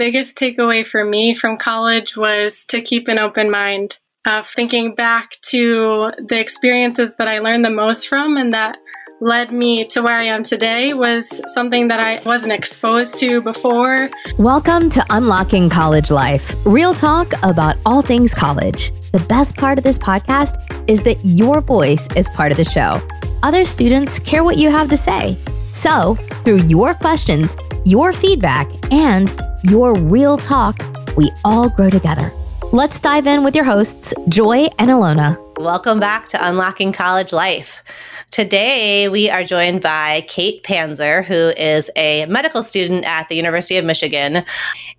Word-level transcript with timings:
biggest 0.00 0.38
takeaway 0.38 0.82
for 0.84 1.04
me 1.04 1.34
from 1.34 1.58
college 1.58 2.16
was 2.16 2.64
to 2.64 2.80
keep 2.80 3.06
an 3.06 3.18
open 3.18 3.50
mind. 3.50 3.98
Uh, 4.24 4.42
thinking 4.42 4.94
back 4.94 5.32
to 5.42 6.10
the 6.16 6.40
experiences 6.40 7.16
that 7.18 7.28
I 7.28 7.40
learned 7.40 7.66
the 7.66 7.70
most 7.70 8.08
from 8.08 8.38
and 8.38 8.54
that 8.54 8.78
led 9.20 9.52
me 9.52 9.84
to 9.88 10.00
where 10.00 10.16
I 10.16 10.22
am 10.22 10.42
today 10.42 10.94
was 10.94 11.42
something 11.52 11.88
that 11.88 12.00
I 12.00 12.18
wasn't 12.24 12.54
exposed 12.54 13.18
to 13.18 13.42
before. 13.42 14.08
Welcome 14.38 14.88
to 14.88 15.04
Unlocking 15.10 15.68
College 15.68 16.10
Life, 16.10 16.54
real 16.64 16.94
talk 16.94 17.34
about 17.42 17.76
all 17.84 18.00
things 18.00 18.32
college. 18.32 18.92
The 19.12 19.22
best 19.28 19.58
part 19.58 19.76
of 19.76 19.84
this 19.84 19.98
podcast 19.98 20.88
is 20.88 21.02
that 21.02 21.18
your 21.24 21.60
voice 21.60 22.08
is 22.16 22.26
part 22.30 22.52
of 22.52 22.56
the 22.56 22.64
show. 22.64 23.02
Other 23.42 23.66
students 23.66 24.18
care 24.18 24.44
what 24.44 24.56
you 24.56 24.70
have 24.70 24.88
to 24.88 24.96
say. 24.96 25.36
So, 25.72 26.16
through 26.44 26.62
your 26.62 26.94
questions, 26.94 27.56
your 27.84 28.12
feedback, 28.12 28.68
and 28.90 29.32
your 29.62 29.94
real 29.96 30.36
talk, 30.36 30.76
we 31.16 31.30
all 31.44 31.68
grow 31.70 31.90
together. 31.90 32.32
Let's 32.72 32.98
dive 32.98 33.26
in 33.26 33.44
with 33.44 33.54
your 33.54 33.64
hosts, 33.64 34.12
Joy 34.28 34.68
and 34.78 34.90
Alona. 34.90 35.38
Welcome 35.60 36.00
back 36.00 36.28
to 36.28 36.48
Unlocking 36.48 36.92
College 36.92 37.32
Life. 37.32 37.82
Today, 38.30 39.08
we 39.08 39.30
are 39.30 39.44
joined 39.44 39.82
by 39.82 40.24
Kate 40.28 40.62
Panzer, 40.62 41.24
who 41.24 41.52
is 41.56 41.90
a 41.96 42.26
medical 42.26 42.62
student 42.62 43.04
at 43.04 43.28
the 43.28 43.36
University 43.36 43.76
of 43.76 43.84
Michigan. 43.84 44.44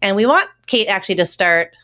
And 0.02 0.16
we 0.16 0.26
want 0.26 0.50
Kate 0.68 0.88
actually 0.88 1.16
to 1.16 1.26
start 1.26 1.76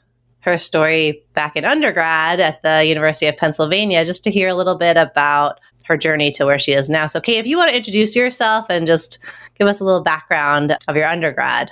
her 0.42 0.58
story 0.58 1.24
back 1.34 1.56
in 1.56 1.66
undergrad 1.66 2.40
at 2.40 2.62
the 2.64 2.86
University 2.86 3.28
of 3.28 3.36
Pennsylvania, 3.36 4.06
just 4.06 4.24
to 4.24 4.32
hear 4.32 4.48
a 4.48 4.56
little 4.56 4.76
bit 4.76 4.96
about 4.96 5.60
her 5.88 5.98
journey 5.98 6.32
to 6.32 6.46
where 6.46 6.60
she 6.60 6.74
is 6.74 6.90
now. 6.90 7.08
So, 7.08 7.20
Kate, 7.20 7.40
if 7.40 7.48
you 7.48 7.58
want 7.58 7.70
to 7.70 7.78
introduce 7.78 8.16
yourself 8.16 8.68
and 8.70 8.86
just 8.86 9.20
give 9.58 9.68
us 9.68 9.80
a 9.80 9.86
little 9.86 10.02
background 10.02 10.78
of 10.88 10.96
your 10.96 11.08
undergrad 11.08 11.72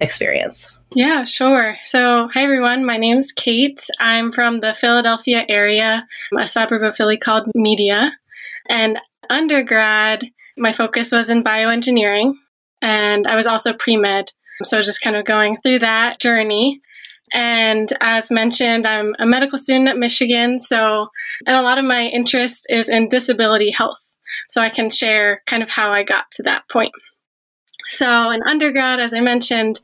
experience. 0.00 0.70
Yeah, 0.94 1.24
sure. 1.24 1.76
So, 1.84 2.28
hi 2.32 2.44
everyone. 2.44 2.84
My 2.84 2.96
name's 2.96 3.32
Kate. 3.32 3.84
I'm 3.98 4.32
from 4.32 4.60
the 4.60 4.74
Philadelphia 4.74 5.44
area, 5.48 6.06
a 6.38 6.46
suburb 6.46 6.82
of 6.82 6.96
Philly 6.96 7.18
called 7.18 7.50
Media. 7.54 8.12
And 8.68 8.98
undergrad, 9.28 10.24
my 10.56 10.72
focus 10.72 11.12
was 11.12 11.28
in 11.28 11.44
bioengineering, 11.44 12.34
and 12.80 13.26
I 13.26 13.36
was 13.36 13.46
also 13.46 13.72
pre 13.72 13.96
med. 13.96 14.30
So, 14.62 14.80
just 14.80 15.02
kind 15.02 15.16
of 15.16 15.24
going 15.24 15.56
through 15.58 15.80
that 15.80 16.20
journey. 16.20 16.80
And 17.32 17.92
as 18.00 18.30
mentioned, 18.30 18.86
I'm 18.86 19.14
a 19.18 19.26
medical 19.26 19.58
student 19.58 19.88
at 19.88 19.98
Michigan. 19.98 20.58
So, 20.58 21.08
and 21.46 21.56
a 21.56 21.62
lot 21.62 21.78
of 21.78 21.84
my 21.84 22.02
interest 22.06 22.66
is 22.68 22.88
in 22.88 23.08
disability 23.08 23.70
health. 23.70 24.14
So, 24.48 24.60
I 24.60 24.70
can 24.70 24.90
share 24.90 25.42
kind 25.46 25.62
of 25.62 25.70
how 25.70 25.90
I 25.90 26.02
got 26.02 26.30
to 26.32 26.42
that 26.44 26.64
point. 26.70 26.92
So, 27.88 28.30
in 28.30 28.42
undergrad, 28.42 29.00
as 29.00 29.14
I 29.14 29.20
mentioned, 29.20 29.80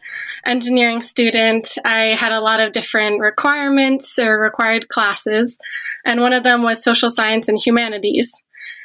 engineering 0.47 1.03
student, 1.03 1.79
I 1.85 2.17
had 2.17 2.33
a 2.33 2.41
lot 2.41 2.61
of 2.61 2.73
different 2.73 3.21
requirements 3.21 4.19
or 4.19 4.39
required 4.39 4.89
classes. 4.89 5.59
And 6.05 6.21
one 6.21 6.33
of 6.33 6.43
them 6.43 6.63
was 6.63 6.83
social 6.83 7.11
science 7.11 7.49
and 7.49 7.59
humanities. 7.59 8.43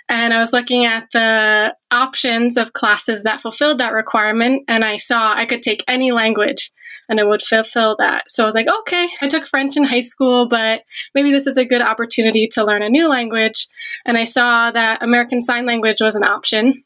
And 0.09 0.33
I 0.33 0.39
was 0.39 0.53
looking 0.53 0.85
at 0.85 1.07
the 1.11 1.75
options 1.91 2.57
of 2.57 2.73
classes 2.73 3.23
that 3.23 3.41
fulfilled 3.41 3.79
that 3.79 3.91
requirement, 3.91 4.63
and 4.67 4.85
I 4.85 4.97
saw 4.97 5.33
I 5.33 5.45
could 5.45 5.61
take 5.61 5.83
any 5.87 6.11
language 6.11 6.71
and 7.09 7.19
it 7.19 7.27
would 7.27 7.41
fulfill 7.41 7.95
that. 7.99 8.29
So 8.29 8.43
I 8.43 8.45
was 8.45 8.55
like, 8.55 8.67
okay, 8.67 9.07
I 9.21 9.27
took 9.27 9.45
French 9.45 9.77
in 9.77 9.83
high 9.83 10.01
school, 10.01 10.47
but 10.47 10.81
maybe 11.15 11.31
this 11.31 11.47
is 11.47 11.57
a 11.57 11.65
good 11.65 11.81
opportunity 11.81 12.47
to 12.53 12.63
learn 12.63 12.83
a 12.83 12.89
new 12.89 13.07
language. 13.07 13.67
And 14.05 14.17
I 14.17 14.23
saw 14.23 14.71
that 14.71 15.01
American 15.01 15.41
Sign 15.41 15.65
Language 15.65 16.01
was 16.01 16.15
an 16.15 16.23
option. 16.23 16.83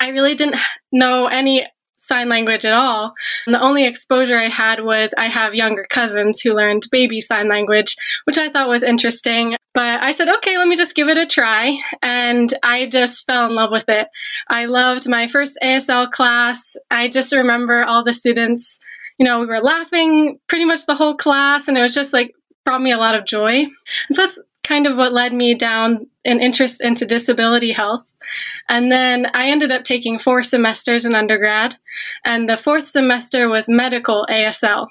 I 0.00 0.08
really 0.08 0.34
didn't 0.34 0.56
know 0.92 1.26
any 1.26 1.66
sign 2.04 2.28
language 2.28 2.64
at 2.64 2.74
all. 2.74 3.14
And 3.46 3.54
the 3.54 3.60
only 3.60 3.86
exposure 3.86 4.38
I 4.38 4.48
had 4.48 4.84
was 4.84 5.14
I 5.16 5.28
have 5.28 5.54
younger 5.54 5.86
cousins 5.88 6.40
who 6.40 6.52
learned 6.52 6.86
baby 6.92 7.20
sign 7.20 7.48
language, 7.48 7.96
which 8.24 8.38
I 8.38 8.50
thought 8.50 8.68
was 8.68 8.82
interesting. 8.82 9.56
But 9.72 10.02
I 10.02 10.12
said, 10.12 10.28
okay, 10.28 10.56
let 10.58 10.68
me 10.68 10.76
just 10.76 10.94
give 10.94 11.08
it 11.08 11.16
a 11.16 11.26
try. 11.26 11.78
And 12.02 12.52
I 12.62 12.88
just 12.88 13.26
fell 13.26 13.46
in 13.46 13.54
love 13.54 13.70
with 13.72 13.88
it. 13.88 14.06
I 14.48 14.66
loved 14.66 15.08
my 15.08 15.26
first 15.26 15.58
ASL 15.62 16.10
class. 16.10 16.76
I 16.90 17.08
just 17.08 17.34
remember 17.34 17.82
all 17.82 18.04
the 18.04 18.12
students, 18.12 18.78
you 19.18 19.24
know, 19.24 19.40
we 19.40 19.46
were 19.46 19.60
laughing 19.60 20.38
pretty 20.48 20.64
much 20.64 20.86
the 20.86 20.94
whole 20.94 21.16
class, 21.16 21.68
and 21.68 21.78
it 21.78 21.82
was 21.82 21.94
just 21.94 22.12
like 22.12 22.34
brought 22.64 22.82
me 22.82 22.92
a 22.92 22.98
lot 22.98 23.14
of 23.14 23.26
joy. 23.26 23.66
So 24.10 24.22
that's 24.22 24.38
kind 24.62 24.86
of 24.86 24.96
what 24.96 25.12
led 25.12 25.32
me 25.32 25.54
down 25.54 26.06
an 26.24 26.40
interest 26.40 26.82
into 26.82 27.04
disability 27.04 27.72
health. 27.72 28.14
And 28.68 28.90
then 28.90 29.26
I 29.34 29.50
ended 29.50 29.70
up 29.70 29.84
taking 29.84 30.18
four 30.18 30.42
semesters 30.42 31.04
in 31.04 31.14
undergrad, 31.14 31.76
and 32.24 32.48
the 32.48 32.56
fourth 32.56 32.86
semester 32.86 33.48
was 33.48 33.68
medical 33.68 34.26
ASL. 34.30 34.88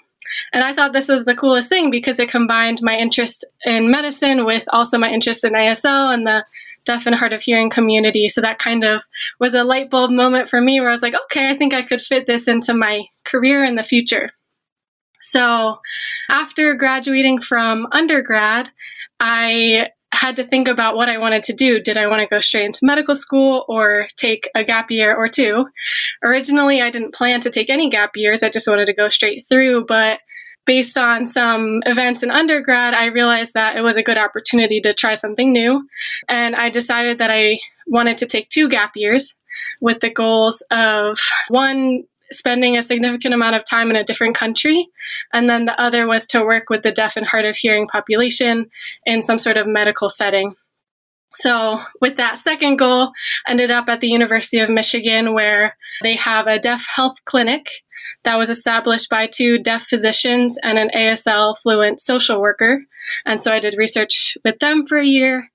And 0.54 0.64
I 0.64 0.74
thought 0.74 0.94
this 0.94 1.10
was 1.10 1.26
the 1.26 1.36
coolest 1.36 1.70
thing 1.70 1.92
because 1.92 2.20
it 2.20 2.30
combined 2.30 2.80
my 2.82 2.96
interest 2.96 3.46
in 3.66 3.92
medicine 3.92 4.46
with 4.46 4.64
also 4.70 4.98
my 4.98 5.12
interest 5.12 5.44
in 5.44 5.54
ASL 5.54 6.14
and 6.14 6.26
the 6.26 6.44
deaf 6.86 7.06
and 7.06 7.16
hard 7.16 7.34
of 7.34 7.42
hearing 7.42 7.70
community. 7.70 8.30
So 8.30 8.42
that 8.42 8.60
kind 8.60 8.84
of 8.84 9.04
was 9.40 9.54
a 9.54 9.64
light 9.64 9.90
bulb 9.90 10.12
moment 10.12 10.50
for 10.50 10.60
me 10.62 10.80
where 10.80 10.90
I 10.90 10.94
was 10.94 11.02
like, 11.02 11.16
okay, 11.26 11.50
I 11.50 11.56
think 11.56 11.74
I 11.74 11.82
could 11.82 12.02
fit 12.02 12.28
this 12.28 12.48
into 12.48 12.74
my 12.74 13.06
career 13.24 13.64
in 13.64 13.76
the 13.76 13.84
future. 13.84 14.32
So 15.22 15.80
after 16.30 16.76
graduating 16.76 17.42
from 17.42 17.88
undergrad, 17.92 18.70
I 19.20 19.90
had 20.12 20.36
to 20.36 20.44
think 20.44 20.68
about 20.68 20.96
what 20.96 21.10
I 21.10 21.18
wanted 21.18 21.44
to 21.44 21.54
do. 21.54 21.80
Did 21.82 21.98
I 21.98 22.08
want 22.08 22.22
to 22.22 22.28
go 22.28 22.42
straight 22.42 22.66
into 22.66 22.80
medical 22.84 23.16
school 23.16 23.66
or 23.68 24.08
take 24.18 24.50
a 24.54 24.64
gap 24.64 24.92
year 24.92 25.16
or 25.16 25.28
two? 25.28 25.66
Originally, 26.24 26.82
I 26.82 26.92
didn't 26.92 27.16
plan 27.16 27.40
to 27.42 27.50
take 27.50 27.70
any 27.70 27.90
gap 27.90 28.12
years. 28.16 28.44
I 28.44 28.50
just 28.50 28.68
wanted 28.68 28.86
to 28.88 28.94
go 28.94 29.10
straight 29.10 29.46
through. 29.50 29.86
But 29.86 30.20
based 30.66 30.98
on 30.98 31.28
some 31.28 31.82
events 31.86 32.24
in 32.24 32.32
undergrad, 32.32 32.94
I 32.94 33.08
realized 33.08 33.54
that 33.54 33.76
it 33.76 33.82
was 33.82 33.98
a 33.98 34.04
good 34.04 34.18
opportunity 34.18 34.80
to 34.82 34.94
try 34.94 35.14
something 35.14 35.52
new. 35.52 35.88
And 36.28 36.56
I 36.56 36.70
decided 36.70 37.18
that 37.18 37.30
I 37.32 37.60
wanted 37.88 38.18
to 38.20 38.26
take 38.26 38.50
two 38.50 38.70
gap 38.70 38.94
years 38.96 39.36
with 39.82 40.00
the 40.00 40.10
goals 40.10 40.64
of 40.72 41.20
one, 41.50 42.04
spending 42.32 42.78
a 42.78 42.84
significant 42.84 43.34
amount 43.34 43.56
of 43.56 43.66
time 43.66 43.90
in 43.90 43.96
a 43.96 44.04
different 44.04 44.36
country. 44.36 44.88
And 45.34 45.50
then 45.50 45.66
the 45.66 45.80
other 45.80 46.08
was 46.08 46.28
to 46.28 46.44
work 46.44 46.70
with 46.70 46.84
the 46.84 46.92
deaf 46.92 47.18
and 47.18 47.26
hard 47.26 47.46
of 47.46 47.58
hearing 47.58 47.88
population 47.88 48.70
in 49.06 49.22
some 49.22 49.40
sort 49.40 49.58
of 49.58 49.68
medical 49.68 50.10
setting. 50.10 50.56
So, 51.36 51.80
with 52.02 52.18
that 52.18 52.38
second 52.38 52.78
goal, 52.78 53.12
ended 53.48 53.72
up 53.72 53.88
at 53.88 54.02
the 54.02 54.08
University 54.08 54.60
of 54.60 54.70
Michigan 54.70 55.34
where 55.34 55.76
they 56.02 56.16
have 56.16 56.48
a 56.48 56.60
deaf 56.60 56.86
health 56.96 57.18
clinic 57.26 57.68
that 58.24 58.38
was 58.38 58.50
established 58.50 59.10
by 59.10 59.28
two 59.28 59.60
deaf 59.60 59.88
physicians 59.88 60.58
and 60.62 60.78
an 60.78 60.90
ASL 60.96 61.56
fluent 61.62 62.00
social 62.00 62.40
worker. 62.40 62.82
And 63.26 63.42
so 63.42 63.52
I 63.52 63.60
did 63.60 63.76
research 63.78 64.38
with 64.46 64.60
them 64.60 64.86
for 64.88 64.98
a 64.98 65.06
year 65.06 65.50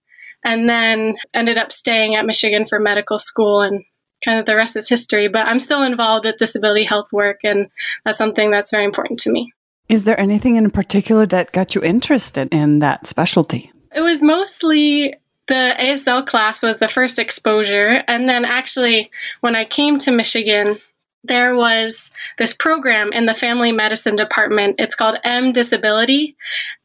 and 0.44 0.68
then 0.68 1.16
ended 1.34 1.58
up 1.58 1.72
staying 1.72 2.14
at 2.14 2.26
Michigan 2.26 2.66
for 2.66 2.78
medical 2.78 3.18
school 3.18 3.60
and 3.62 3.84
kind 4.24 4.38
of 4.38 4.46
the 4.46 4.56
rest 4.56 4.76
is 4.76 4.88
history. 4.88 5.28
But 5.28 5.50
I'm 5.50 5.60
still 5.60 5.82
involved 5.82 6.24
with 6.24 6.38
disability 6.38 6.84
health 6.84 7.12
work, 7.12 7.40
and 7.44 7.68
that's 8.04 8.18
something 8.18 8.50
that's 8.50 8.70
very 8.70 8.84
important 8.84 9.20
to 9.20 9.30
me. 9.30 9.52
Is 9.88 10.04
there 10.04 10.20
anything 10.20 10.56
in 10.56 10.70
particular 10.70 11.24
that 11.26 11.52
got 11.52 11.74
you 11.74 11.82
interested 11.82 12.52
in 12.52 12.80
that 12.80 13.06
specialty? 13.06 13.72
It 13.94 14.00
was 14.02 14.22
mostly 14.22 15.14
the 15.48 15.74
ASL 15.78 16.24
class 16.26 16.62
was 16.62 16.78
the 16.78 16.88
first 16.88 17.18
exposure. 17.18 18.04
And 18.06 18.28
then 18.28 18.44
actually, 18.44 19.10
when 19.40 19.56
I 19.56 19.64
came 19.64 19.98
to 20.00 20.10
Michigan, 20.10 20.78
there 21.24 21.56
was 21.56 22.10
this 22.38 22.54
program 22.54 23.12
in 23.12 23.26
the 23.26 23.34
family 23.34 23.72
medicine 23.72 24.16
department. 24.16 24.76
It's 24.78 24.94
called 24.94 25.18
M 25.24 25.52
Disability, 25.52 26.36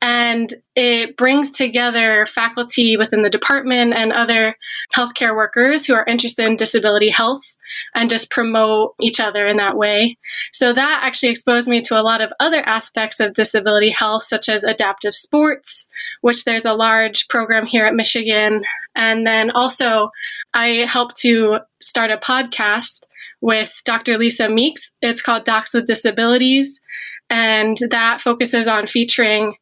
and 0.01 0.53
it 0.75 1.17
brings 1.17 1.51
together 1.51 2.25
faculty 2.25 2.97
within 2.97 3.21
the 3.21 3.29
department 3.29 3.93
and 3.93 4.11
other 4.11 4.55
healthcare 4.95 5.35
workers 5.35 5.85
who 5.85 5.93
are 5.93 6.05
interested 6.05 6.45
in 6.47 6.55
disability 6.55 7.09
health 7.09 7.55
and 7.95 8.09
just 8.09 8.31
promote 8.31 8.95
each 8.99 9.19
other 9.19 9.47
in 9.47 9.57
that 9.57 9.77
way. 9.77 10.17
So 10.51 10.73
that 10.73 11.01
actually 11.03 11.29
exposed 11.29 11.69
me 11.69 11.81
to 11.83 11.99
a 11.99 12.01
lot 12.01 12.21
of 12.21 12.33
other 12.39 12.61
aspects 12.61 13.19
of 13.19 13.33
disability 13.33 13.91
health, 13.91 14.23
such 14.23 14.49
as 14.49 14.63
adaptive 14.63 15.15
sports, 15.15 15.89
which 16.21 16.43
there's 16.43 16.65
a 16.65 16.73
large 16.73 17.27
program 17.27 17.65
here 17.65 17.85
at 17.85 17.95
Michigan. 17.95 18.63
And 18.95 19.25
then 19.25 19.51
also, 19.51 20.09
I 20.53 20.85
helped 20.87 21.17
to 21.17 21.59
start 21.81 22.11
a 22.11 22.17
podcast 22.17 23.05
with 23.43 23.81
Dr. 23.83 24.17
Lisa 24.17 24.47
Meeks. 24.47 24.91
It's 25.01 25.21
called 25.21 25.43
Docs 25.43 25.73
with 25.73 25.85
Disabilities, 25.85 26.81
and 27.29 27.77
that 27.89 28.21
focuses 28.21 28.69
on 28.69 28.87
featuring 28.87 29.55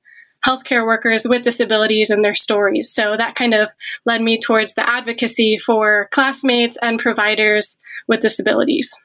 healthcare 0.45 0.85
workers 0.85 1.25
with 1.27 1.43
disabilities 1.43 2.11
and 2.11 2.23
their 2.23 2.35
stories. 2.35 2.93
So 2.93 3.15
that 3.17 3.35
kind 3.35 3.53
of 3.53 3.69
led 4.05 4.21
me 4.21 4.39
towards 4.39 4.75
the 4.75 4.87
advocacy 4.87 5.57
for 5.57 6.07
classmates 6.11 6.77
and 6.81 6.99
providers 6.99 7.77
with 8.07 8.21
disabilities. 8.21 8.95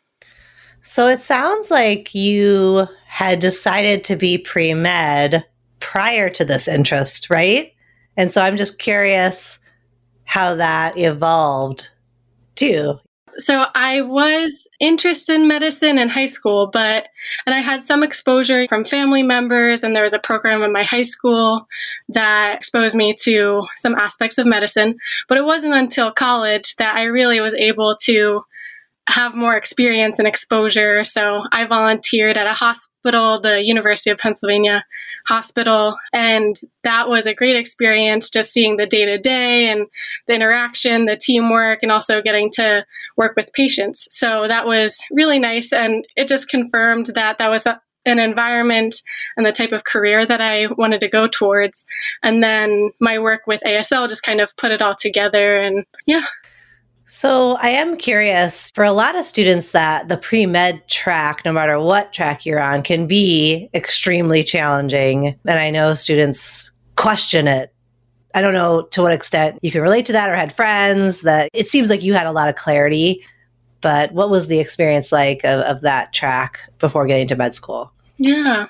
So 0.82 1.08
it 1.08 1.20
sounds 1.20 1.70
like 1.70 2.14
you 2.14 2.86
had 3.06 3.38
decided 3.38 4.04
to 4.04 4.16
be 4.16 4.38
pre 4.38 4.74
med 4.74 5.44
prior 5.80 6.28
to 6.30 6.44
this 6.44 6.68
interest, 6.68 7.30
right? 7.30 7.72
And 8.16 8.30
so 8.30 8.42
I'm 8.42 8.56
just 8.58 8.78
curious 8.78 9.58
how 10.24 10.54
that 10.54 10.98
evolved 10.98 11.88
too. 12.56 12.98
So 13.38 13.64
I 13.74 14.02
was 14.02 14.66
interested 14.80 15.34
in 15.34 15.48
medicine 15.48 15.98
in 15.98 16.08
high 16.08 16.26
school, 16.26 16.70
but 16.72 17.08
and 17.46 17.54
I 17.54 17.60
had 17.60 17.86
some 17.86 18.02
exposure 18.02 18.66
from 18.68 18.84
family 18.84 19.22
members 19.22 19.82
and 19.82 19.94
there 19.94 20.02
was 20.02 20.12
a 20.12 20.18
program 20.18 20.62
in 20.62 20.72
my 20.72 20.84
high 20.84 21.02
school 21.02 21.66
that 22.08 22.54
exposed 22.54 22.94
me 22.96 23.14
to 23.22 23.66
some 23.76 23.94
aspects 23.94 24.38
of 24.38 24.46
medicine, 24.46 24.96
but 25.28 25.38
it 25.38 25.44
wasn't 25.44 25.74
until 25.74 26.12
college 26.12 26.76
that 26.76 26.96
I 26.96 27.04
really 27.04 27.40
was 27.40 27.54
able 27.54 27.96
to 28.02 28.44
have 29.08 29.34
more 29.34 29.56
experience 29.56 30.18
and 30.18 30.26
exposure. 30.26 31.04
So 31.04 31.44
I 31.52 31.66
volunteered 31.66 32.36
at 32.36 32.46
a 32.46 32.54
hospital, 32.54 33.40
the 33.40 33.62
University 33.62 34.10
of 34.10 34.18
Pennsylvania 34.18 34.84
Hospital, 35.28 35.96
and 36.12 36.56
that 36.82 37.08
was 37.08 37.26
a 37.26 37.34
great 37.34 37.56
experience 37.56 38.30
just 38.30 38.52
seeing 38.52 38.76
the 38.76 38.86
day 38.86 39.04
to 39.04 39.18
day 39.18 39.68
and 39.68 39.86
the 40.26 40.34
interaction, 40.34 41.06
the 41.06 41.16
teamwork, 41.16 41.82
and 41.82 41.92
also 41.92 42.20
getting 42.20 42.50
to 42.52 42.84
work 43.16 43.36
with 43.36 43.52
patients. 43.52 44.08
So 44.10 44.48
that 44.48 44.66
was 44.66 45.00
really 45.12 45.38
nice. 45.38 45.72
And 45.72 46.04
it 46.16 46.26
just 46.26 46.48
confirmed 46.48 47.06
that 47.14 47.38
that 47.38 47.48
was 47.48 47.66
an 48.06 48.18
environment 48.18 49.02
and 49.36 49.44
the 49.44 49.52
type 49.52 49.72
of 49.72 49.84
career 49.84 50.24
that 50.26 50.40
I 50.40 50.66
wanted 50.78 51.00
to 51.00 51.08
go 51.08 51.28
towards. 51.28 51.86
And 52.22 52.42
then 52.42 52.90
my 53.00 53.18
work 53.18 53.42
with 53.46 53.60
ASL 53.66 54.08
just 54.08 54.22
kind 54.22 54.40
of 54.40 54.56
put 54.56 54.70
it 54.70 54.82
all 54.82 54.94
together. 54.94 55.60
And 55.60 55.84
yeah, 56.06 56.24
so 57.06 57.56
I 57.60 57.70
am 57.70 57.96
curious 57.96 58.70
for 58.74 58.84
a 58.84 58.92
lot 58.92 59.16
of 59.16 59.24
students 59.24 59.70
that 59.70 60.08
the 60.08 60.16
pre 60.16 60.44
med 60.44 60.86
track, 60.88 61.44
no 61.44 61.52
matter 61.52 61.78
what 61.78 62.12
track 62.12 62.44
you're 62.44 62.60
on, 62.60 62.82
can 62.82 63.06
be 63.06 63.70
extremely 63.74 64.42
challenging. 64.42 65.38
And 65.46 65.58
I 65.58 65.70
know 65.70 65.94
students 65.94 66.72
question 66.96 67.46
it. 67.46 67.72
I 68.34 68.42
don't 68.42 68.52
know 68.52 68.82
to 68.90 69.02
what 69.02 69.12
extent 69.12 69.58
you 69.62 69.70
can 69.70 69.82
relate 69.82 70.04
to 70.06 70.12
that 70.12 70.28
or 70.28 70.34
had 70.34 70.52
friends 70.52 71.22
that 71.22 71.48
it 71.54 71.66
seems 71.66 71.90
like 71.90 72.02
you 72.02 72.12
had 72.12 72.26
a 72.26 72.32
lot 72.32 72.48
of 72.48 72.56
clarity. 72.56 73.24
But 73.80 74.12
what 74.12 74.28
was 74.28 74.48
the 74.48 74.58
experience 74.58 75.12
like 75.12 75.44
of, 75.44 75.60
of 75.60 75.82
that 75.82 76.12
track 76.12 76.60
before 76.78 77.06
getting 77.06 77.28
to 77.28 77.36
med 77.36 77.54
school? 77.54 77.92
Yeah. 78.18 78.66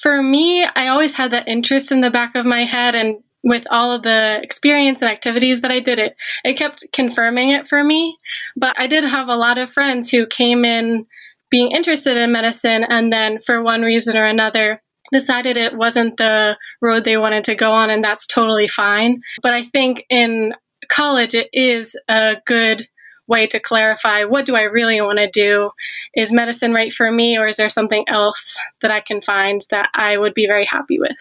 For 0.00 0.22
me, 0.22 0.64
I 0.64 0.88
always 0.88 1.14
had 1.14 1.32
that 1.32 1.48
interest 1.48 1.90
in 1.90 2.00
the 2.00 2.10
back 2.10 2.34
of 2.36 2.46
my 2.46 2.64
head 2.64 2.94
and 2.94 3.22
with 3.42 3.66
all 3.70 3.92
of 3.92 4.02
the 4.02 4.38
experience 4.42 5.02
and 5.02 5.10
activities 5.10 5.60
that 5.62 5.70
I 5.70 5.80
did, 5.80 5.98
it 5.98 6.16
it 6.44 6.54
kept 6.54 6.84
confirming 6.92 7.50
it 7.50 7.68
for 7.68 7.82
me. 7.82 8.18
But 8.56 8.78
I 8.78 8.86
did 8.86 9.04
have 9.04 9.28
a 9.28 9.36
lot 9.36 9.58
of 9.58 9.72
friends 9.72 10.10
who 10.10 10.26
came 10.26 10.64
in 10.64 11.06
being 11.50 11.70
interested 11.70 12.16
in 12.16 12.32
medicine 12.32 12.84
and 12.84 13.12
then 13.12 13.40
for 13.40 13.62
one 13.62 13.82
reason 13.82 14.16
or 14.16 14.24
another 14.24 14.82
decided 15.12 15.58
it 15.58 15.76
wasn't 15.76 16.16
the 16.16 16.56
road 16.80 17.04
they 17.04 17.18
wanted 17.18 17.44
to 17.44 17.54
go 17.54 17.72
on 17.72 17.90
and 17.90 18.02
that's 18.02 18.26
totally 18.26 18.66
fine. 18.66 19.20
But 19.42 19.52
I 19.52 19.64
think 19.64 20.04
in 20.08 20.54
college 20.88 21.34
it 21.34 21.48
is 21.52 21.94
a 22.08 22.36
good 22.46 22.88
way 23.28 23.46
to 23.46 23.60
clarify 23.60 24.24
what 24.24 24.46
do 24.46 24.56
I 24.56 24.62
really 24.62 25.00
want 25.00 25.18
to 25.18 25.30
do? 25.30 25.70
Is 26.14 26.32
medicine 26.32 26.72
right 26.72 26.92
for 26.92 27.10
me 27.10 27.38
or 27.38 27.46
is 27.46 27.58
there 27.58 27.68
something 27.68 28.04
else 28.08 28.58
that 28.80 28.90
I 28.90 29.00
can 29.00 29.20
find 29.20 29.60
that 29.70 29.90
I 29.94 30.16
would 30.16 30.34
be 30.34 30.46
very 30.46 30.64
happy 30.64 30.98
with? 30.98 31.16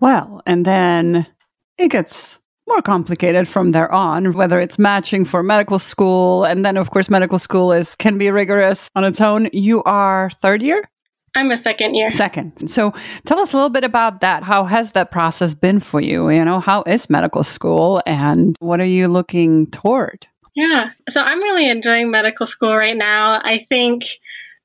Well, 0.00 0.42
and 0.46 0.64
then 0.64 1.26
it 1.78 1.90
gets 1.90 2.38
more 2.66 2.80
complicated 2.80 3.46
from 3.46 3.72
there 3.72 3.92
on 3.92 4.32
whether 4.32 4.58
it's 4.58 4.78
matching 4.78 5.24
for 5.24 5.42
medical 5.42 5.78
school 5.78 6.44
and 6.44 6.64
then 6.64 6.76
of 6.76 6.90
course 6.90 7.10
medical 7.10 7.38
school 7.38 7.72
is 7.72 7.94
can 7.96 8.16
be 8.16 8.30
rigorous 8.30 8.90
on 8.94 9.04
its 9.04 9.20
own. 9.20 9.48
You 9.52 9.82
are 9.84 10.30
third 10.40 10.62
year? 10.62 10.82
I'm 11.36 11.50
a 11.50 11.56
second 11.56 11.94
year. 11.94 12.10
Second. 12.10 12.70
So 12.70 12.94
tell 13.26 13.40
us 13.40 13.52
a 13.52 13.56
little 13.56 13.70
bit 13.70 13.84
about 13.84 14.20
that. 14.20 14.44
How 14.44 14.64
has 14.64 14.92
that 14.92 15.10
process 15.10 15.52
been 15.52 15.80
for 15.80 16.00
you? 16.00 16.30
You 16.30 16.44
know 16.44 16.60
how 16.60 16.82
is 16.84 17.10
medical 17.10 17.44
school 17.44 18.02
and 18.06 18.56
what 18.60 18.80
are 18.80 18.86
you 18.86 19.08
looking 19.08 19.66
toward? 19.70 20.26
Yeah. 20.54 20.90
So 21.08 21.20
i'm 21.20 21.42
really 21.42 21.68
enjoying 21.68 22.10
medical 22.10 22.46
school 22.46 22.76
right 22.76 22.96
now. 22.96 23.40
I 23.42 23.66
think 23.68 24.04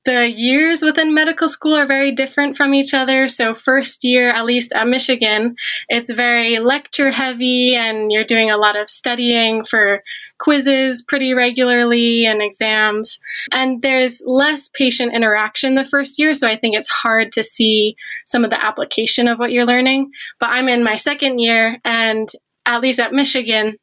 the 0.06 0.30
years 0.30 0.82
within 0.82 1.12
medical 1.12 1.48
school 1.48 1.76
are 1.76 1.86
very 1.86 2.14
different 2.14 2.56
from 2.56 2.72
each 2.72 2.94
other. 2.94 3.28
So, 3.28 3.54
first 3.54 4.02
year, 4.02 4.28
at 4.28 4.46
least 4.46 4.72
at 4.72 4.86
Michigan, 4.86 5.56
it's 5.88 6.12
very 6.12 6.58
lecture 6.58 7.10
heavy, 7.10 7.74
and 7.74 8.10
you're 8.10 8.24
doing 8.24 8.50
a 8.50 8.56
lot 8.56 8.76
of 8.76 8.88
studying 8.88 9.64
for 9.64 10.02
quizzes 10.38 11.02
pretty 11.02 11.34
regularly 11.34 12.24
and 12.24 12.40
exams. 12.40 13.20
And 13.52 13.82
there's 13.82 14.22
less 14.24 14.68
patient 14.68 15.12
interaction 15.12 15.74
the 15.74 15.84
first 15.84 16.18
year, 16.18 16.32
so 16.32 16.48
I 16.48 16.56
think 16.56 16.76
it's 16.76 16.88
hard 16.88 17.32
to 17.32 17.42
see 17.42 17.94
some 18.26 18.42
of 18.42 18.50
the 18.50 18.64
application 18.64 19.28
of 19.28 19.38
what 19.38 19.52
you're 19.52 19.66
learning. 19.66 20.10
But 20.40 20.48
I'm 20.48 20.68
in 20.68 20.82
my 20.82 20.96
second 20.96 21.40
year, 21.40 21.78
and 21.84 22.28
at 22.64 22.80
least 22.80 23.00
at 23.00 23.12
Michigan, 23.12 23.76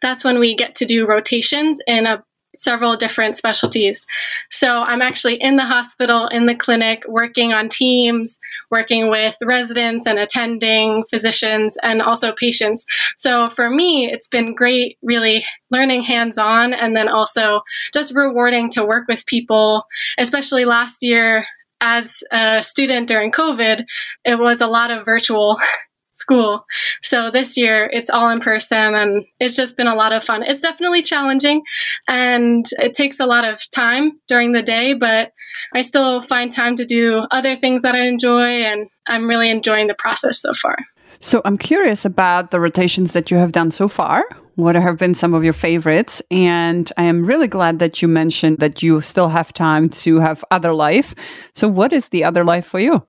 that's 0.00 0.24
when 0.24 0.38
we 0.38 0.54
get 0.54 0.76
to 0.76 0.86
do 0.86 1.06
rotations 1.06 1.80
in 1.86 2.06
a 2.06 2.22
several 2.60 2.94
different 2.96 3.36
specialties. 3.36 4.06
So 4.50 4.82
I'm 4.82 5.02
actually 5.02 5.36
in 5.36 5.56
the 5.56 5.64
hospital, 5.64 6.28
in 6.28 6.46
the 6.46 6.54
clinic, 6.54 7.02
working 7.08 7.52
on 7.52 7.68
teams, 7.68 8.38
working 8.70 9.10
with 9.10 9.34
residents 9.42 10.06
and 10.06 10.18
attending 10.18 11.04
physicians 11.10 11.76
and 11.82 12.02
also 12.02 12.32
patients. 12.32 12.84
So 13.16 13.50
for 13.50 13.70
me, 13.70 14.10
it's 14.12 14.28
been 14.28 14.54
great, 14.54 14.98
really 15.02 15.44
learning 15.70 16.02
hands 16.02 16.36
on 16.36 16.74
and 16.74 16.94
then 16.94 17.08
also 17.08 17.62
just 17.94 18.14
rewarding 18.14 18.70
to 18.70 18.84
work 18.84 19.08
with 19.08 19.26
people, 19.26 19.84
especially 20.18 20.64
last 20.64 21.02
year. 21.02 21.44
As 21.82 22.22
a 22.30 22.62
student 22.62 23.08
during 23.08 23.32
COVID, 23.32 23.86
it 24.26 24.38
was 24.38 24.60
a 24.60 24.66
lot 24.66 24.90
of 24.90 25.06
virtual 25.06 25.58
school. 26.20 26.66
So 27.02 27.30
this 27.30 27.56
year 27.56 27.88
it's 27.92 28.10
all 28.10 28.28
in 28.30 28.40
person 28.40 28.94
and 28.94 29.24
it's 29.40 29.56
just 29.56 29.76
been 29.76 29.86
a 29.86 29.94
lot 29.94 30.12
of 30.12 30.22
fun. 30.22 30.42
It's 30.42 30.60
definitely 30.60 31.02
challenging 31.02 31.62
and 32.08 32.66
it 32.78 32.94
takes 32.94 33.18
a 33.18 33.26
lot 33.26 33.44
of 33.44 33.58
time 33.70 34.12
during 34.28 34.52
the 34.52 34.62
day, 34.62 34.94
but 34.94 35.32
I 35.74 35.82
still 35.82 36.20
find 36.22 36.52
time 36.52 36.76
to 36.76 36.84
do 36.84 37.26
other 37.30 37.56
things 37.56 37.82
that 37.82 37.94
I 37.94 38.06
enjoy 38.06 38.62
and 38.62 38.88
I'm 39.08 39.28
really 39.28 39.50
enjoying 39.50 39.86
the 39.88 39.94
process 39.94 40.40
so 40.40 40.54
far. 40.54 40.76
So 41.20 41.42
I'm 41.44 41.58
curious 41.58 42.04
about 42.04 42.50
the 42.50 42.60
rotations 42.60 43.12
that 43.12 43.30
you 43.30 43.36
have 43.36 43.52
done 43.52 43.70
so 43.70 43.88
far. 43.88 44.24
What 44.54 44.74
have 44.74 44.98
been 44.98 45.14
some 45.14 45.34
of 45.34 45.44
your 45.44 45.52
favorites? 45.52 46.22
And 46.30 46.90
I 46.96 47.04
am 47.04 47.26
really 47.26 47.46
glad 47.46 47.78
that 47.78 48.00
you 48.00 48.08
mentioned 48.08 48.58
that 48.58 48.82
you 48.82 49.00
still 49.00 49.28
have 49.28 49.52
time 49.52 49.90
to 50.04 50.18
have 50.18 50.44
other 50.50 50.72
life. 50.72 51.14
So, 51.54 51.68
what 51.68 51.92
is 51.92 52.08
the 52.08 52.24
other 52.24 52.44
life 52.44 52.66
for 52.66 52.80
you? 52.80 53.02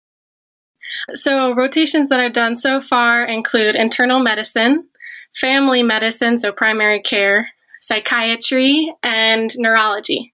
So, 1.13 1.53
rotations 1.55 2.09
that 2.09 2.19
I've 2.19 2.33
done 2.33 2.55
so 2.55 2.81
far 2.81 3.23
include 3.23 3.75
internal 3.75 4.19
medicine, 4.19 4.87
family 5.33 5.83
medicine, 5.83 6.37
so 6.37 6.51
primary 6.51 7.01
care, 7.01 7.49
psychiatry, 7.79 8.93
and 9.03 9.51
neurology. 9.57 10.33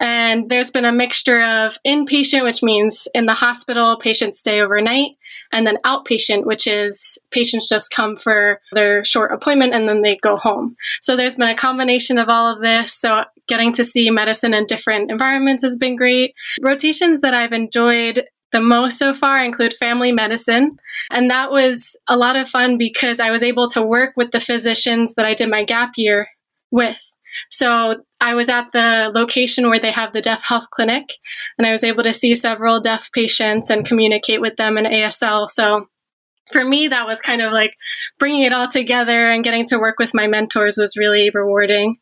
And 0.00 0.48
there's 0.48 0.70
been 0.70 0.84
a 0.84 0.92
mixture 0.92 1.42
of 1.42 1.78
inpatient, 1.86 2.44
which 2.44 2.62
means 2.62 3.08
in 3.14 3.26
the 3.26 3.34
hospital, 3.34 3.98
patients 3.98 4.38
stay 4.38 4.60
overnight, 4.60 5.12
and 5.52 5.66
then 5.66 5.78
outpatient, 5.84 6.44
which 6.44 6.66
is 6.66 7.18
patients 7.30 7.68
just 7.68 7.90
come 7.90 8.16
for 8.16 8.60
their 8.72 9.04
short 9.04 9.32
appointment 9.32 9.74
and 9.74 9.88
then 9.88 10.02
they 10.02 10.16
go 10.16 10.36
home. 10.36 10.76
So 11.00 11.16
there's 11.16 11.36
been 11.36 11.48
a 11.48 11.56
combination 11.56 12.18
of 12.18 12.28
all 12.28 12.52
of 12.52 12.60
this. 12.60 12.94
So 12.94 13.24
getting 13.46 13.72
to 13.74 13.84
see 13.84 14.10
medicine 14.10 14.54
in 14.54 14.66
different 14.66 15.10
environments 15.10 15.62
has 15.62 15.76
been 15.76 15.96
great. 15.96 16.34
Rotations 16.60 17.20
that 17.20 17.34
I've 17.34 17.52
enjoyed 17.52 18.24
the 18.52 18.60
most 18.60 18.98
so 18.98 19.14
far 19.14 19.42
include 19.42 19.74
family 19.74 20.12
medicine. 20.12 20.78
And 21.10 21.30
that 21.30 21.50
was 21.50 21.96
a 22.08 22.16
lot 22.16 22.36
of 22.36 22.48
fun 22.48 22.78
because 22.78 23.20
I 23.20 23.30
was 23.30 23.42
able 23.42 23.68
to 23.70 23.82
work 23.82 24.14
with 24.16 24.30
the 24.30 24.40
physicians 24.40 25.14
that 25.14 25.26
I 25.26 25.34
did 25.34 25.50
my 25.50 25.64
gap 25.64 25.92
year 25.96 26.28
with. 26.70 26.98
So 27.50 28.02
I 28.20 28.34
was 28.34 28.48
at 28.48 28.72
the 28.72 29.10
location 29.14 29.68
where 29.68 29.78
they 29.78 29.92
have 29.92 30.12
the 30.12 30.22
deaf 30.22 30.42
health 30.42 30.66
clinic, 30.70 31.04
and 31.56 31.66
I 31.66 31.72
was 31.72 31.84
able 31.84 32.02
to 32.02 32.14
see 32.14 32.34
several 32.34 32.80
deaf 32.80 33.10
patients 33.12 33.70
and 33.70 33.86
communicate 33.86 34.40
with 34.40 34.56
them 34.56 34.78
in 34.78 34.84
ASL. 34.84 35.48
So 35.48 35.88
for 36.52 36.64
me, 36.64 36.88
that 36.88 37.06
was 37.06 37.20
kind 37.20 37.42
of 37.42 37.52
like 37.52 37.74
bringing 38.18 38.42
it 38.42 38.52
all 38.52 38.68
together 38.68 39.30
and 39.30 39.44
getting 39.44 39.66
to 39.66 39.78
work 39.78 39.98
with 39.98 40.14
my 40.14 40.26
mentors 40.26 40.78
was 40.78 40.96
really 40.96 41.30
rewarding. 41.32 41.98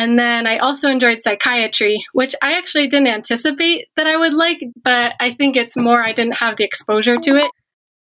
And 0.00 0.18
then 0.18 0.46
I 0.46 0.56
also 0.56 0.88
enjoyed 0.88 1.20
psychiatry, 1.20 2.02
which 2.14 2.34
I 2.42 2.54
actually 2.56 2.88
didn't 2.88 3.08
anticipate 3.08 3.88
that 3.98 4.06
I 4.06 4.16
would 4.16 4.32
like, 4.32 4.64
but 4.82 5.12
I 5.20 5.32
think 5.32 5.56
it's 5.56 5.76
more 5.76 6.00
I 6.00 6.14
didn't 6.14 6.36
have 6.36 6.56
the 6.56 6.64
exposure 6.64 7.18
to 7.18 7.36
it. 7.36 7.50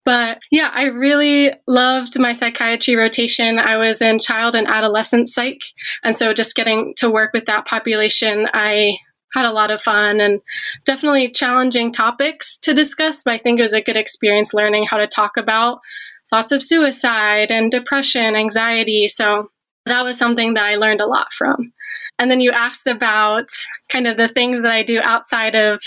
But 0.04 0.38
yeah, 0.50 0.70
I 0.70 0.84
really 0.84 1.50
loved 1.66 2.18
my 2.18 2.34
psychiatry 2.34 2.94
rotation. 2.94 3.58
I 3.58 3.78
was 3.78 4.02
in 4.02 4.18
child 4.18 4.54
and 4.54 4.68
adolescent 4.68 5.28
psych. 5.28 5.62
And 6.04 6.14
so 6.14 6.34
just 6.34 6.54
getting 6.54 6.92
to 6.98 7.10
work 7.10 7.30
with 7.32 7.46
that 7.46 7.64
population, 7.64 8.48
I 8.52 8.98
had 9.32 9.46
a 9.46 9.52
lot 9.52 9.70
of 9.70 9.80
fun 9.80 10.20
and 10.20 10.42
definitely 10.84 11.30
challenging 11.30 11.90
topics 11.90 12.58
to 12.64 12.74
discuss. 12.74 13.22
But 13.22 13.32
I 13.32 13.38
think 13.38 13.58
it 13.58 13.62
was 13.62 13.72
a 13.72 13.80
good 13.80 13.96
experience 13.96 14.52
learning 14.52 14.88
how 14.90 14.98
to 14.98 15.06
talk 15.06 15.38
about 15.38 15.78
thoughts 16.28 16.52
of 16.52 16.62
suicide 16.62 17.50
and 17.50 17.70
depression, 17.70 18.36
anxiety. 18.36 19.08
So 19.08 19.48
that 19.88 20.04
was 20.04 20.16
something 20.16 20.54
that 20.54 20.64
I 20.64 20.76
learned 20.76 21.00
a 21.00 21.06
lot 21.06 21.32
from. 21.32 21.72
And 22.18 22.30
then 22.30 22.40
you 22.40 22.50
asked 22.50 22.86
about 22.86 23.48
kind 23.88 24.06
of 24.06 24.16
the 24.16 24.28
things 24.28 24.62
that 24.62 24.72
I 24.72 24.82
do 24.82 25.00
outside 25.02 25.54
of 25.54 25.80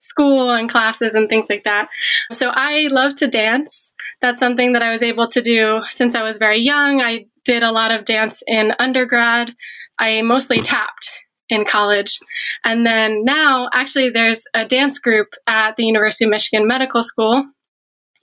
school 0.00 0.50
and 0.50 0.70
classes 0.70 1.14
and 1.14 1.28
things 1.28 1.46
like 1.50 1.64
that. 1.64 1.88
So 2.32 2.50
I 2.52 2.88
love 2.90 3.16
to 3.16 3.28
dance. 3.28 3.94
That's 4.20 4.38
something 4.38 4.72
that 4.72 4.82
I 4.82 4.90
was 4.90 5.02
able 5.02 5.28
to 5.28 5.42
do 5.42 5.82
since 5.88 6.14
I 6.14 6.22
was 6.22 6.38
very 6.38 6.60
young. 6.60 7.00
I 7.00 7.26
did 7.44 7.62
a 7.62 7.72
lot 7.72 7.90
of 7.90 8.04
dance 8.04 8.42
in 8.46 8.72
undergrad. 8.78 9.54
I 9.98 10.22
mostly 10.22 10.60
tapped 10.60 11.10
in 11.48 11.64
college. 11.64 12.18
And 12.64 12.86
then 12.86 13.24
now, 13.24 13.68
actually, 13.72 14.10
there's 14.10 14.44
a 14.54 14.64
dance 14.64 14.98
group 14.98 15.28
at 15.46 15.76
the 15.76 15.84
University 15.84 16.24
of 16.24 16.30
Michigan 16.30 16.66
Medical 16.66 17.02
School. 17.02 17.44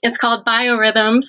It's 0.02 0.18
called 0.18 0.44
Biorhythms, 0.44 1.26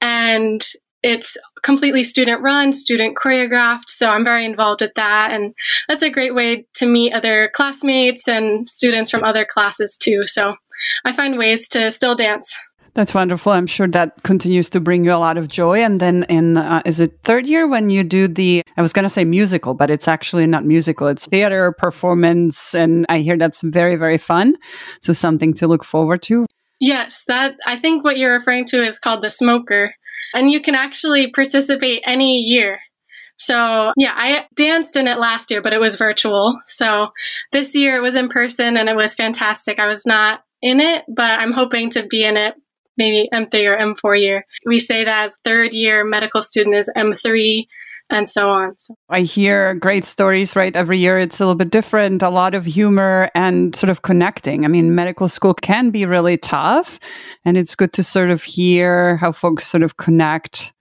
and 0.00 0.64
it's 1.06 1.36
completely 1.62 2.02
student 2.02 2.42
run, 2.42 2.72
student 2.72 3.16
choreographed. 3.16 3.88
So 3.88 4.10
I'm 4.10 4.24
very 4.24 4.44
involved 4.44 4.80
with 4.80 4.94
that. 4.96 5.30
And 5.30 5.54
that's 5.88 6.02
a 6.02 6.10
great 6.10 6.34
way 6.34 6.66
to 6.74 6.86
meet 6.86 7.12
other 7.12 7.50
classmates 7.54 8.26
and 8.26 8.68
students 8.68 9.10
from 9.10 9.22
other 9.22 9.44
classes 9.44 9.96
too. 9.96 10.26
So 10.26 10.56
I 11.04 11.12
find 11.12 11.38
ways 11.38 11.68
to 11.70 11.90
still 11.92 12.16
dance. 12.16 12.56
That's 12.94 13.14
wonderful. 13.14 13.52
I'm 13.52 13.66
sure 13.66 13.86
that 13.88 14.22
continues 14.22 14.70
to 14.70 14.80
bring 14.80 15.04
you 15.04 15.12
a 15.12 15.20
lot 15.20 15.38
of 15.38 15.48
joy. 15.48 15.82
And 15.82 16.00
then 16.00 16.24
in, 16.28 16.56
uh, 16.56 16.82
is 16.86 16.98
it 16.98 17.18
third 17.24 17.46
year 17.46 17.68
when 17.68 17.90
you 17.90 18.02
do 18.02 18.26
the, 18.26 18.62
I 18.76 18.82
was 18.82 18.92
going 18.92 19.04
to 19.04 19.10
say 19.10 19.24
musical, 19.24 19.74
but 19.74 19.90
it's 19.90 20.08
actually 20.08 20.46
not 20.46 20.64
musical, 20.64 21.06
it's 21.06 21.26
theater 21.26 21.74
performance. 21.78 22.74
And 22.74 23.04
I 23.08 23.18
hear 23.18 23.36
that's 23.36 23.60
very, 23.60 23.96
very 23.96 24.18
fun. 24.18 24.56
So 25.02 25.12
something 25.12 25.52
to 25.54 25.68
look 25.68 25.84
forward 25.84 26.22
to. 26.22 26.46
Yes, 26.80 27.22
that, 27.28 27.56
I 27.66 27.78
think 27.78 28.02
what 28.02 28.16
you're 28.16 28.32
referring 28.32 28.64
to 28.66 28.82
is 28.82 28.98
called 28.98 29.22
the 29.22 29.30
smoker. 29.30 29.94
And 30.34 30.50
you 30.50 30.60
can 30.60 30.74
actually 30.74 31.30
participate 31.30 32.02
any 32.04 32.40
year. 32.40 32.80
So, 33.38 33.92
yeah, 33.96 34.14
I 34.16 34.46
danced 34.54 34.96
in 34.96 35.08
it 35.08 35.18
last 35.18 35.50
year, 35.50 35.60
but 35.60 35.74
it 35.74 35.80
was 35.80 35.96
virtual. 35.96 36.58
So, 36.66 37.08
this 37.52 37.74
year 37.74 37.96
it 37.96 38.02
was 38.02 38.14
in 38.14 38.28
person 38.28 38.76
and 38.76 38.88
it 38.88 38.96
was 38.96 39.14
fantastic. 39.14 39.78
I 39.78 39.86
was 39.86 40.06
not 40.06 40.40
in 40.62 40.80
it, 40.80 41.04
but 41.06 41.38
I'm 41.38 41.52
hoping 41.52 41.90
to 41.90 42.06
be 42.06 42.24
in 42.24 42.36
it 42.36 42.54
maybe 42.96 43.28
M3 43.34 43.54
or 43.66 43.94
M4 43.94 44.20
year. 44.20 44.46
We 44.64 44.80
say 44.80 45.04
that 45.04 45.24
as 45.24 45.38
third 45.44 45.72
year 45.72 46.04
medical 46.04 46.42
student 46.42 46.76
is 46.76 46.90
M3 46.96 47.66
and 48.10 48.28
so 48.28 48.48
on. 48.48 48.78
So. 48.78 48.94
I 49.08 49.22
hear 49.22 49.74
great 49.74 50.04
stories, 50.04 50.54
right? 50.54 50.74
Every 50.74 50.98
year 50.98 51.18
it's 51.18 51.40
a 51.40 51.44
little 51.44 51.56
bit 51.56 51.70
different, 51.70 52.22
a 52.22 52.30
lot 52.30 52.54
of 52.54 52.64
humor 52.64 53.30
and 53.34 53.74
sort 53.74 53.90
of 53.90 54.02
connecting. 54.02 54.64
I 54.64 54.68
mean, 54.68 54.94
medical 54.94 55.28
school 55.28 55.54
can 55.54 55.90
be 55.90 56.06
really 56.06 56.36
tough, 56.36 57.00
and 57.44 57.56
it's 57.56 57.74
good 57.74 57.92
to 57.94 58.02
sort 58.02 58.30
of 58.30 58.42
hear 58.42 59.16
how 59.16 59.32
folks 59.32 59.66
sort 59.66 59.82
of 59.82 59.96
connect 59.96 60.72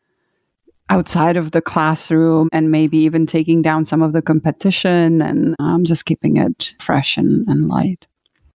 outside 0.90 1.36
of 1.36 1.52
the 1.52 1.62
classroom 1.62 2.48
and 2.52 2.72
maybe 2.72 2.98
even 3.00 3.26
taking 3.26 3.62
down 3.62 3.86
some 3.86 4.04
of 4.04 4.14
the 4.14 4.22
competition 4.22 5.22
and 5.22 5.56
um, 5.60 5.84
just 5.84 6.06
keeping 6.06 6.38
it 6.38 6.74
fresh 6.80 7.18
and, 7.18 7.48
and 7.48 7.68
light. 7.68 8.06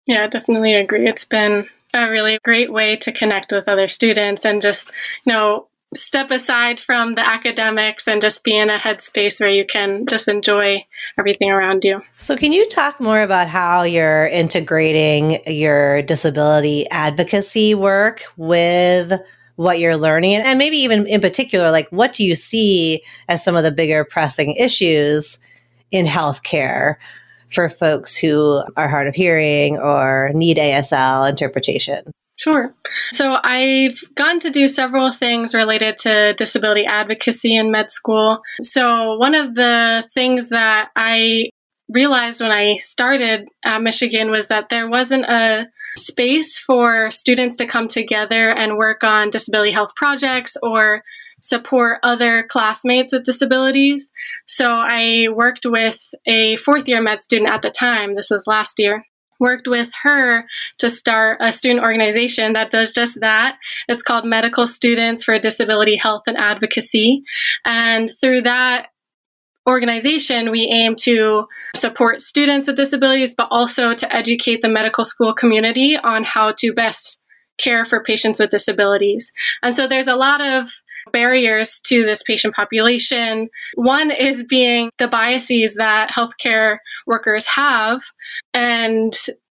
Yeah, 0.06 0.24
I 0.24 0.28
definitely 0.28 0.74
agree. 0.74 1.08
It's 1.08 1.26
been 1.26 1.70
a 1.94 2.10
really 2.10 2.38
great 2.44 2.72
way 2.72 2.98
to 2.98 3.12
connect 3.12 3.52
with 3.52 3.68
other 3.68 3.88
students 3.88 4.46
and 4.46 4.62
just, 4.62 4.92
you 5.26 5.34
know, 5.34 5.68
step 5.96 6.32
aside 6.32 6.80
from 6.80 7.16
the 7.16 7.28
academics 7.28 8.08
and 8.08 8.22
just 8.22 8.44
be 8.44 8.58
in 8.58 8.70
a 8.70 8.78
headspace 8.78 9.40
where 9.40 9.50
you 9.50 9.66
can 9.66 10.06
just 10.06 10.28
enjoy 10.28 10.86
everything 11.18 11.50
around 11.50 11.84
you. 11.84 12.02
So, 12.16 12.36
can 12.36 12.52
you 12.52 12.68
talk 12.68 13.00
more 13.00 13.22
about 13.22 13.48
how 13.48 13.84
you're 13.84 14.28
integrating 14.28 15.40
your 15.48 16.02
disability 16.02 16.90
advocacy 16.90 17.74
work 17.74 18.24
with 18.38 19.14
what 19.56 19.80
you're 19.80 19.98
learning? 19.98 20.36
And 20.36 20.60
maybe 20.60 20.78
even 20.78 21.08
in 21.08 21.22
particular, 21.22 21.72
like 21.72 21.88
what 21.90 22.14
do 22.14 22.26
you 22.26 22.36
see 22.36 23.02
as 23.30 23.44
some 23.44 23.56
of 23.56 23.64
the 23.64 23.72
bigger 23.72 24.04
pressing 24.04 24.56
issues 24.56 25.40
in 25.92 26.06
healthcare? 26.06 26.96
for 27.50 27.70
folks 27.70 28.18
who 28.18 28.62
are 28.76 28.90
hard 28.90 29.08
of 29.08 29.16
hearing 29.16 29.78
or 29.78 30.32
need 30.34 30.58
ASL 30.58 31.30
interpretation? 31.30 32.12
Sure. 32.38 32.74
So 33.12 33.38
I've 33.44 34.00
gotten 34.14 34.40
to 34.42 34.52
do 34.52 34.68
several 34.68 35.12
things 35.12 35.56
related 35.56 35.98
to 36.00 36.34
disability 36.36 36.86
advocacy 36.86 37.56
in 37.56 37.72
med 37.72 37.90
school. 37.90 38.42
So 38.62 39.18
one 39.18 39.34
of 39.34 39.56
the 39.56 40.08
things 40.14 40.50
that 40.50 40.90
I 40.96 41.50
realized 41.90 42.42
when 42.42 42.52
I 42.52 42.78
started 42.78 43.48
at 43.66 43.82
Michigan 43.82 44.30
was 44.30 44.48
that 44.48 44.68
there 44.70 44.88
wasn't 44.88 45.26
a 45.26 45.68
space 45.96 46.60
for 46.60 47.10
students 47.10 47.56
to 47.56 47.66
come 47.66 47.88
together 47.88 48.52
and 48.52 48.78
work 48.78 49.04
on 49.04 49.32
disability 49.32 49.72
health 49.72 49.96
projects 49.96 50.56
or 50.62 51.02
support 51.42 52.00
other 52.04 52.44
classmates 52.44 53.14
with 53.14 53.24
disabilities. 53.24 54.12
So 54.46 54.70
I 54.72 55.28
worked 55.34 55.66
with 55.66 56.00
a 56.28 56.58
fourth 56.58 56.88
year 56.88 57.02
med 57.02 57.24
student 57.24 57.50
at 57.50 57.64
the 57.64 57.72
time, 57.72 58.16
this 58.16 58.30
was 58.30 58.46
last 58.46 58.78
year. 58.78 59.06
Worked 59.40 59.68
with 59.68 59.92
her 60.04 60.46
to 60.80 60.90
start 60.90 61.38
a 61.42 61.52
student 61.52 61.82
organization 61.82 62.54
that 62.54 62.70
does 62.70 62.92
just 62.92 63.20
that. 63.22 63.58
It's 63.88 64.04
called 64.04 64.26
Medical 64.26 64.68
Students 64.68 65.24
for 65.24 65.38
Disability 65.40 65.96
Health 65.96 66.24
and 66.28 66.38
Advocacy. 66.38 67.24
And 67.66 68.12
through 68.22 68.42
that 68.42 68.88
organization, 69.70 70.50
we 70.50 70.62
aim 70.62 70.96
to 70.96 71.46
support 71.76 72.22
students 72.22 72.68
with 72.68 72.78
disabilities, 72.78 73.36
but 73.36 73.50
also 73.52 73.94
to 73.94 74.16
educate 74.16 74.62
the 74.62 74.70
medical 74.70 75.06
school 75.06 75.34
community 75.34 75.98
on 75.98 76.24
how 76.24 76.54
to 76.58 76.74
best 76.74 77.22
care 77.58 77.86
for 77.86 78.04
patients 78.04 78.40
with 78.40 78.50
disabilities. 78.50 79.32
And 79.62 79.74
so 79.74 79.88
there's 79.88 80.08
a 80.08 80.16
lot 80.16 80.42
of 80.42 80.70
barriers 81.12 81.80
to 81.86 82.04
this 82.04 82.24
patient 82.24 82.54
population. 82.54 83.50
One 83.76 84.12
is 84.12 84.44
being 84.44 84.90
the 84.98 85.08
biases 85.08 85.76
that 85.76 86.12
healthcare 86.12 86.78
workers 87.08 87.48
have. 87.48 88.02
And 88.54 89.14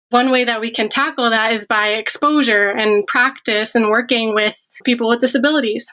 one 0.09 0.29
way 0.29 0.43
that 0.43 0.61
we 0.61 0.71
can 0.71 0.89
tackle 0.89 1.29
that 1.29 1.53
is 1.53 1.65
by 1.65 1.89
exposure 1.89 2.69
and 2.69 3.05
practice 3.07 3.75
and 3.75 3.89
working 3.89 4.35
with 4.35 4.55
people 4.83 5.07
with 5.09 5.19
disabilities. 5.19 5.87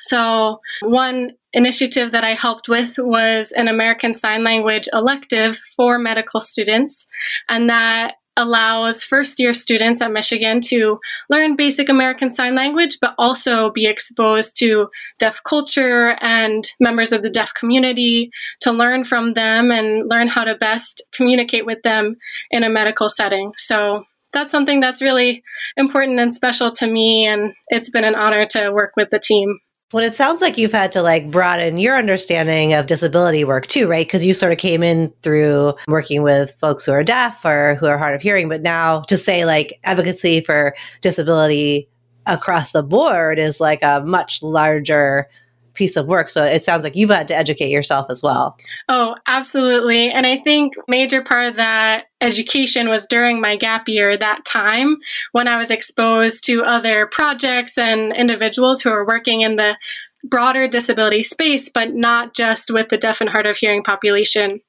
So, 0.00 0.60
one 0.82 1.32
initiative 1.52 2.12
that 2.12 2.24
I 2.24 2.34
helped 2.34 2.68
with 2.68 2.98
was 2.98 3.52
an 3.52 3.68
American 3.68 4.14
Sign 4.14 4.44
Language 4.44 4.88
elective 4.92 5.58
for 5.76 5.98
medical 5.98 6.40
students, 6.40 7.06
and 7.48 7.70
that 7.70 8.16
allows 8.36 9.04
first 9.04 9.38
year 9.38 9.54
students 9.54 10.00
at 10.00 10.12
Michigan 10.12 10.60
to 10.60 10.98
learn 11.30 11.56
basic 11.56 11.88
American 11.88 12.30
Sign 12.30 12.54
Language, 12.54 12.98
but 13.00 13.14
also 13.18 13.70
be 13.70 13.86
exposed 13.86 14.56
to 14.58 14.88
deaf 15.18 15.40
culture 15.44 16.16
and 16.20 16.64
members 16.80 17.12
of 17.12 17.22
the 17.22 17.30
deaf 17.30 17.52
community 17.54 18.30
to 18.60 18.72
learn 18.72 19.04
from 19.04 19.34
them 19.34 19.70
and 19.70 20.08
learn 20.10 20.28
how 20.28 20.44
to 20.44 20.56
best 20.56 21.02
communicate 21.12 21.66
with 21.66 21.82
them 21.82 22.16
in 22.50 22.64
a 22.64 22.68
medical 22.68 23.08
setting. 23.08 23.52
So 23.56 24.04
that's 24.32 24.50
something 24.50 24.80
that's 24.80 25.00
really 25.00 25.42
important 25.76 26.18
and 26.18 26.34
special 26.34 26.72
to 26.72 26.86
me, 26.86 27.26
and 27.26 27.54
it's 27.68 27.90
been 27.90 28.04
an 28.04 28.16
honor 28.16 28.46
to 28.46 28.72
work 28.72 28.92
with 28.96 29.10
the 29.10 29.20
team. 29.20 29.60
Well, 29.94 30.02
it 30.04 30.12
sounds 30.12 30.40
like 30.40 30.58
you've 30.58 30.72
had 30.72 30.90
to 30.90 31.02
like 31.02 31.30
broaden 31.30 31.78
your 31.78 31.96
understanding 31.96 32.72
of 32.72 32.86
disability 32.86 33.44
work 33.44 33.68
too, 33.68 33.86
right? 33.86 34.04
Because 34.04 34.24
you 34.24 34.34
sort 34.34 34.50
of 34.50 34.58
came 34.58 34.82
in 34.82 35.12
through 35.22 35.74
working 35.86 36.24
with 36.24 36.50
folks 36.58 36.84
who 36.84 36.90
are 36.90 37.04
deaf 37.04 37.44
or 37.44 37.76
who 37.76 37.86
are 37.86 37.96
hard 37.96 38.16
of 38.16 38.20
hearing, 38.20 38.48
but 38.48 38.60
now 38.60 39.02
to 39.02 39.16
say 39.16 39.44
like 39.44 39.78
advocacy 39.84 40.40
for 40.40 40.74
disability 41.00 41.88
across 42.26 42.72
the 42.72 42.82
board 42.82 43.38
is 43.38 43.60
like 43.60 43.84
a 43.84 44.02
much 44.04 44.42
larger 44.42 45.28
piece 45.74 45.96
of 45.96 46.06
work. 46.06 46.28
So 46.28 46.42
it 46.42 46.64
sounds 46.64 46.82
like 46.82 46.96
you've 46.96 47.10
had 47.10 47.28
to 47.28 47.36
educate 47.36 47.70
yourself 47.70 48.06
as 48.10 48.20
well. 48.20 48.56
Oh, 48.88 49.14
absolutely. 49.28 50.10
And 50.10 50.26
I 50.26 50.38
think 50.38 50.74
major 50.88 51.22
part 51.22 51.46
of 51.46 51.54
that 51.54 52.06
education 52.24 52.88
was 52.88 53.06
during 53.06 53.40
my 53.40 53.56
gap 53.56 53.88
year 53.88 54.16
that 54.16 54.44
time 54.44 54.96
when 55.32 55.46
I 55.46 55.58
was 55.58 55.70
exposed 55.70 56.44
to 56.46 56.62
other 56.62 57.06
projects 57.06 57.76
and 57.76 58.12
individuals 58.12 58.80
who 58.80 58.90
are 58.90 59.06
working 59.06 59.42
in 59.42 59.56
the 59.56 59.76
broader 60.24 60.66
disability 60.66 61.22
space, 61.22 61.68
but 61.68 61.94
not 61.94 62.34
just 62.34 62.70
with 62.70 62.88
the 62.88 62.96
deaf 62.96 63.20
and 63.20 63.28
hard 63.28 63.46
of 63.46 63.58
hearing 63.58 63.82
population. 63.82 64.60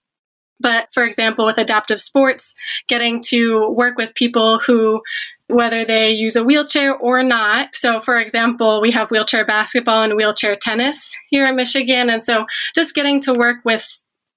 But 0.59 0.89
for 0.93 1.05
example, 1.05 1.45
with 1.45 1.57
adaptive 1.57 2.01
sports, 2.01 2.53
getting 2.88 3.21
to 3.27 3.69
work 3.71 3.97
with 3.97 4.15
people 4.15 4.59
who 4.59 5.01
whether 5.47 5.85
they 5.85 6.12
use 6.12 6.35
a 6.35 6.43
wheelchair 6.43 6.95
or 6.95 7.21
not. 7.21 7.75
So, 7.75 8.01
for 8.01 8.17
example, 8.17 8.81
we 8.81 8.89
have 8.91 9.12
wheelchair 9.12 9.45
basketball 9.45 10.01
and 10.01 10.15
wheelchair 10.15 10.55
tennis 10.55 11.15
here 11.29 11.45
at 11.45 11.53
Michigan. 11.53 12.09
And 12.09 12.24
so, 12.24 12.45
just 12.74 12.95
getting 12.95 13.21
to 13.21 13.33
work 13.33 13.57
with 13.63 13.85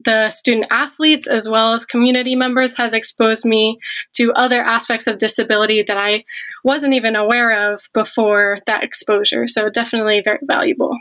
the 0.05 0.31
student 0.31 0.67
athletes 0.71 1.27
as 1.27 1.49
well 1.49 1.75
as 1.75 1.85
community 1.85 2.37
members 2.37 2.77
has 2.77 2.95
exposed 2.95 3.45
me 3.45 3.79
to 4.15 4.33
other 4.33 4.63
aspects 4.63 5.07
of 5.07 5.19
disability 5.19 5.83
that 5.83 5.97
I 5.97 6.25
wasn't 6.65 6.95
even 6.95 7.17
aware 7.17 7.73
of 7.73 7.89
before 7.93 8.59
that 8.67 8.85
exposure. 8.85 9.47
So, 9.47 9.69
definitely 9.69 10.21
very 10.23 10.39
valuable. 10.43 10.97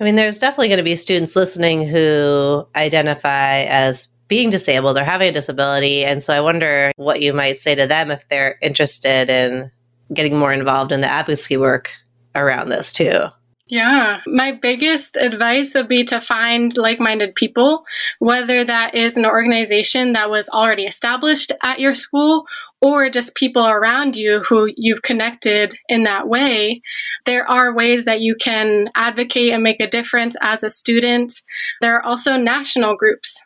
I 0.00 0.04
mean, 0.04 0.14
there's 0.14 0.38
definitely 0.38 0.68
going 0.68 0.78
to 0.78 0.84
be 0.84 0.94
students 0.94 1.34
listening 1.34 1.86
who 1.86 2.66
identify 2.76 3.62
as 3.62 4.06
being 4.28 4.50
disabled 4.50 4.96
or 4.96 5.04
having 5.04 5.30
a 5.30 5.32
disability. 5.32 6.04
And 6.04 6.22
so 6.22 6.32
I 6.34 6.40
wonder 6.40 6.92
what 6.96 7.20
you 7.20 7.32
might 7.32 7.56
say 7.56 7.74
to 7.74 7.86
them 7.86 8.10
if 8.10 8.28
they're 8.28 8.58
interested 8.62 9.28
in 9.30 9.70
getting 10.12 10.38
more 10.38 10.52
involved 10.52 10.92
in 10.92 11.00
the 11.00 11.08
advocacy 11.08 11.56
work 11.56 11.90
around 12.34 12.68
this 12.68 12.92
too. 12.92 13.24
Yeah, 13.70 14.20
my 14.26 14.58
biggest 14.60 15.16
advice 15.16 15.74
would 15.74 15.88
be 15.88 16.04
to 16.04 16.20
find 16.20 16.76
like 16.76 17.00
minded 17.00 17.34
people, 17.34 17.84
whether 18.18 18.64
that 18.64 18.94
is 18.94 19.16
an 19.16 19.26
organization 19.26 20.14
that 20.14 20.30
was 20.30 20.48
already 20.48 20.84
established 20.84 21.52
at 21.62 21.78
your 21.78 21.94
school 21.94 22.46
or 22.80 23.10
just 23.10 23.34
people 23.34 23.66
around 23.66 24.16
you 24.16 24.42
who 24.48 24.70
you've 24.76 25.02
connected 25.02 25.74
in 25.88 26.04
that 26.04 26.28
way. 26.28 26.80
There 27.26 27.50
are 27.50 27.74
ways 27.74 28.06
that 28.06 28.20
you 28.20 28.36
can 28.40 28.88
advocate 28.94 29.52
and 29.52 29.62
make 29.62 29.80
a 29.80 29.88
difference 29.88 30.34
as 30.40 30.62
a 30.62 30.70
student. 30.70 31.34
There 31.82 31.96
are 31.96 32.02
also 32.02 32.36
national 32.36 32.96
groups 32.96 33.42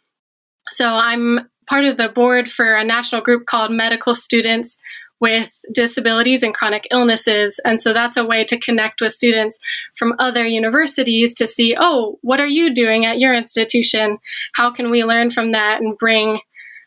so 0.72 0.88
I'm 0.88 1.50
part 1.68 1.84
of 1.84 1.96
the 1.98 2.08
board 2.08 2.50
for 2.50 2.74
a 2.74 2.84
national 2.84 3.20
group 3.20 3.46
called 3.46 3.70
Medical 3.70 4.14
Students 4.14 4.78
with 5.22 5.64
disabilities 5.72 6.42
and 6.42 6.52
chronic 6.52 6.88
illnesses. 6.90 7.60
And 7.64 7.80
so 7.80 7.92
that's 7.92 8.16
a 8.16 8.26
way 8.26 8.42
to 8.42 8.58
connect 8.58 9.00
with 9.00 9.12
students 9.12 9.56
from 9.94 10.14
other 10.18 10.44
universities 10.44 11.32
to 11.34 11.46
see, 11.46 11.76
oh, 11.78 12.18
what 12.22 12.40
are 12.40 12.48
you 12.48 12.74
doing 12.74 13.06
at 13.06 13.20
your 13.20 13.32
institution? 13.32 14.18
How 14.56 14.72
can 14.72 14.90
we 14.90 15.04
learn 15.04 15.30
from 15.30 15.52
that 15.52 15.80
and 15.80 15.96
bring 15.96 16.40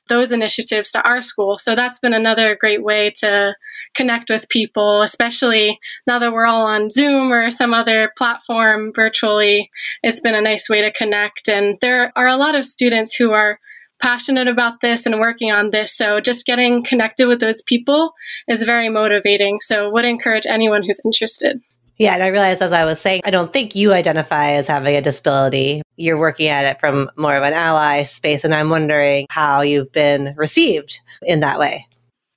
those 0.10 0.34
initiatives 0.34 0.92
to 0.92 1.10
our 1.10 1.22
school? 1.22 1.58
So 1.58 1.76
that's 1.76 2.00
been 2.00 2.14
another 2.14 2.58
great 2.60 2.84
way 2.84 3.14
to 3.22 3.56
connect 3.96 4.30
with 4.30 4.50
people, 4.50 5.02
especially 5.02 5.80
now 6.06 6.20
that 6.20 6.34
we're 6.34 6.46
all 6.46 6.66
on 6.66 6.90
Zoom 6.90 7.32
or 7.32 7.50
some 7.50 7.74
other 7.74 8.12
platform 8.18 8.92
virtually. 8.94 9.72
It's 10.04 10.20
been 10.20 10.36
a 10.36 10.42
nice 10.42 10.70
way 10.70 10.82
to 10.82 10.92
connect. 10.92 11.48
And 11.48 11.78
there 11.80 12.12
are 12.18 12.28
a 12.28 12.36
lot 12.36 12.54
of 12.54 12.66
students 12.66 13.16
who 13.16 13.32
are 13.32 13.62
passionate 14.06 14.48
about 14.48 14.82
this 14.82 15.08
and 15.08 15.20
working 15.20 15.52
on 15.52 15.72
this. 15.72 15.92
So 15.92 16.22
just 16.22 16.46
getting 16.46 16.84
connected 16.84 17.28
with 17.28 17.40
those 17.40 17.64
people 17.64 18.14
is 18.48 18.62
very 18.62 18.88
motivating. 18.88 19.60
So 19.62 19.90
would 19.90 20.06
encourage 20.06 20.46
anyone 20.46 20.84
who's 20.84 21.02
interested. 21.04 21.60
Yeah, 21.98 22.14
and 22.14 22.22
I 22.22 22.28
realized 22.28 22.62
as 22.62 22.72
I 22.72 22.86
was 22.86 23.02
saying, 23.02 23.22
I 23.26 23.32
don't 23.32 23.52
think 23.52 23.76
you 23.76 23.94
identify 23.94 24.52
as 24.52 24.68
having 24.68 24.96
a 24.96 25.02
disability. 25.02 25.82
You're 25.96 26.20
working 26.20 26.50
at 26.50 26.66
it 26.66 26.80
from 26.80 27.10
more 27.18 27.36
of 27.36 27.42
an 27.42 27.54
ally 27.54 28.04
space, 28.04 28.44
and 28.44 28.54
I'm 28.54 28.70
wondering 28.70 29.26
how 29.32 29.62
you've 29.62 29.92
been 29.92 30.36
received 30.38 31.00
in 31.24 31.40
that 31.40 31.58
way. 31.58 31.88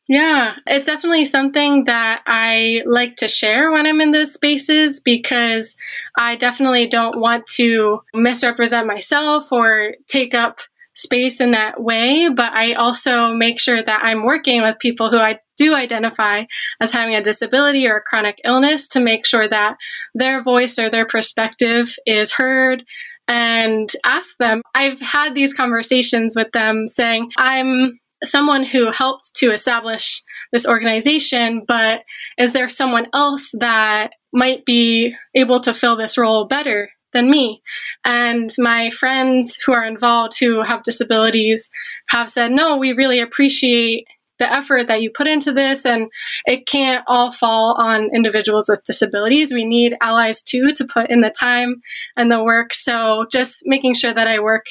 Yeah, 0.06 0.54
it's 0.66 0.86
definitely 0.86 1.26
something 1.26 1.84
that 1.84 2.22
I 2.26 2.82
like 2.86 3.16
to 3.16 3.28
share 3.28 3.70
when 3.70 3.84
I'm 3.84 4.00
in 4.00 4.12
those 4.12 4.32
spaces 4.32 5.00
because 5.00 5.76
I 6.18 6.36
definitely 6.36 6.86
don't 6.86 7.20
want 7.20 7.46
to 7.56 8.00
misrepresent 8.14 8.86
myself 8.86 9.52
or 9.52 9.96
take 10.06 10.32
up 10.32 10.60
space 10.98 11.40
in 11.40 11.52
that 11.52 11.80
way, 11.80 12.28
but 12.28 12.52
I 12.52 12.72
also 12.74 13.28
make 13.32 13.60
sure 13.60 13.82
that 13.82 14.00
I'm 14.02 14.24
working 14.24 14.62
with 14.62 14.80
people 14.80 15.10
who 15.10 15.18
I 15.18 15.38
do 15.56 15.74
identify 15.74 16.44
as 16.80 16.92
having 16.92 17.14
a 17.14 17.22
disability 17.22 17.86
or 17.86 17.96
a 17.96 18.02
chronic 18.02 18.40
illness 18.44 18.88
to 18.88 19.00
make 19.00 19.24
sure 19.24 19.48
that 19.48 19.76
their 20.14 20.42
voice 20.42 20.78
or 20.78 20.90
their 20.90 21.06
perspective 21.06 21.94
is 22.04 22.32
heard 22.32 22.84
and 23.28 23.88
ask 24.04 24.36
them. 24.38 24.62
I've 24.74 25.00
had 25.00 25.34
these 25.34 25.54
conversations 25.54 26.34
with 26.34 26.50
them 26.52 26.88
saying, 26.88 27.30
I'm 27.36 28.00
someone 28.24 28.64
who 28.64 28.90
helped 28.90 29.36
to 29.36 29.52
establish 29.52 30.22
this 30.52 30.66
organization, 30.66 31.64
but 31.68 32.02
is 32.38 32.52
there 32.52 32.68
someone 32.68 33.06
else 33.14 33.52
that 33.60 34.14
might 34.32 34.64
be 34.64 35.14
able 35.34 35.60
to 35.60 35.74
fill 35.74 35.96
this 35.96 36.18
role 36.18 36.46
better 36.46 36.90
than 37.12 37.30
me. 37.30 37.62
And 38.04 38.50
my 38.58 38.90
friends 38.90 39.58
who 39.64 39.72
are 39.72 39.84
involved 39.84 40.38
who 40.38 40.62
have 40.62 40.82
disabilities 40.82 41.70
have 42.08 42.30
said, 42.30 42.50
no, 42.50 42.76
we 42.76 42.92
really 42.92 43.20
appreciate 43.20 44.06
the 44.38 44.52
effort 44.52 44.86
that 44.86 45.02
you 45.02 45.10
put 45.10 45.26
into 45.26 45.52
this, 45.52 45.84
and 45.84 46.08
it 46.46 46.64
can't 46.66 47.04
all 47.08 47.32
fall 47.32 47.74
on 47.82 48.14
individuals 48.14 48.68
with 48.68 48.84
disabilities. 48.84 49.52
We 49.52 49.64
need 49.64 49.96
allies 50.00 50.44
too 50.44 50.72
to 50.76 50.84
put 50.84 51.10
in 51.10 51.22
the 51.22 51.30
time 51.30 51.82
and 52.16 52.30
the 52.30 52.44
work. 52.44 52.72
So 52.72 53.26
just 53.32 53.64
making 53.66 53.94
sure 53.94 54.14
that 54.14 54.28
I 54.28 54.38
work 54.38 54.66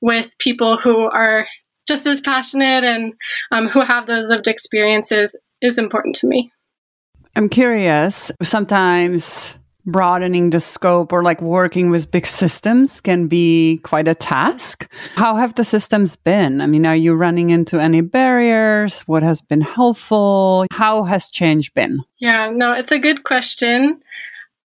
with 0.00 0.38
people 0.38 0.76
who 0.76 1.10
are 1.10 1.48
just 1.88 2.06
as 2.06 2.20
passionate 2.20 2.84
and 2.84 3.14
um, 3.50 3.66
who 3.66 3.80
have 3.80 4.06
those 4.06 4.28
lived 4.28 4.46
experiences 4.46 5.36
is 5.60 5.78
important 5.78 6.14
to 6.16 6.28
me. 6.28 6.52
I'm 7.34 7.48
curious. 7.48 8.30
Sometimes 8.42 9.56
broadening 9.90 10.50
the 10.50 10.60
scope 10.60 11.12
or 11.12 11.22
like 11.22 11.40
working 11.42 11.90
with 11.90 12.10
big 12.10 12.26
systems 12.26 13.00
can 13.00 13.26
be 13.26 13.80
quite 13.82 14.08
a 14.08 14.14
task. 14.14 14.90
How 15.14 15.36
have 15.36 15.54
the 15.54 15.64
systems 15.64 16.16
been? 16.16 16.60
I 16.60 16.66
mean, 16.66 16.86
are 16.86 16.96
you 16.96 17.14
running 17.14 17.50
into 17.50 17.80
any 17.80 18.00
barriers? 18.00 19.00
What 19.00 19.22
has 19.22 19.40
been 19.40 19.60
helpful? 19.60 20.66
How 20.70 21.02
has 21.04 21.28
change 21.28 21.74
been? 21.74 22.04
Yeah, 22.20 22.50
no, 22.50 22.72
it's 22.72 22.92
a 22.92 22.98
good 22.98 23.24
question. 23.24 24.00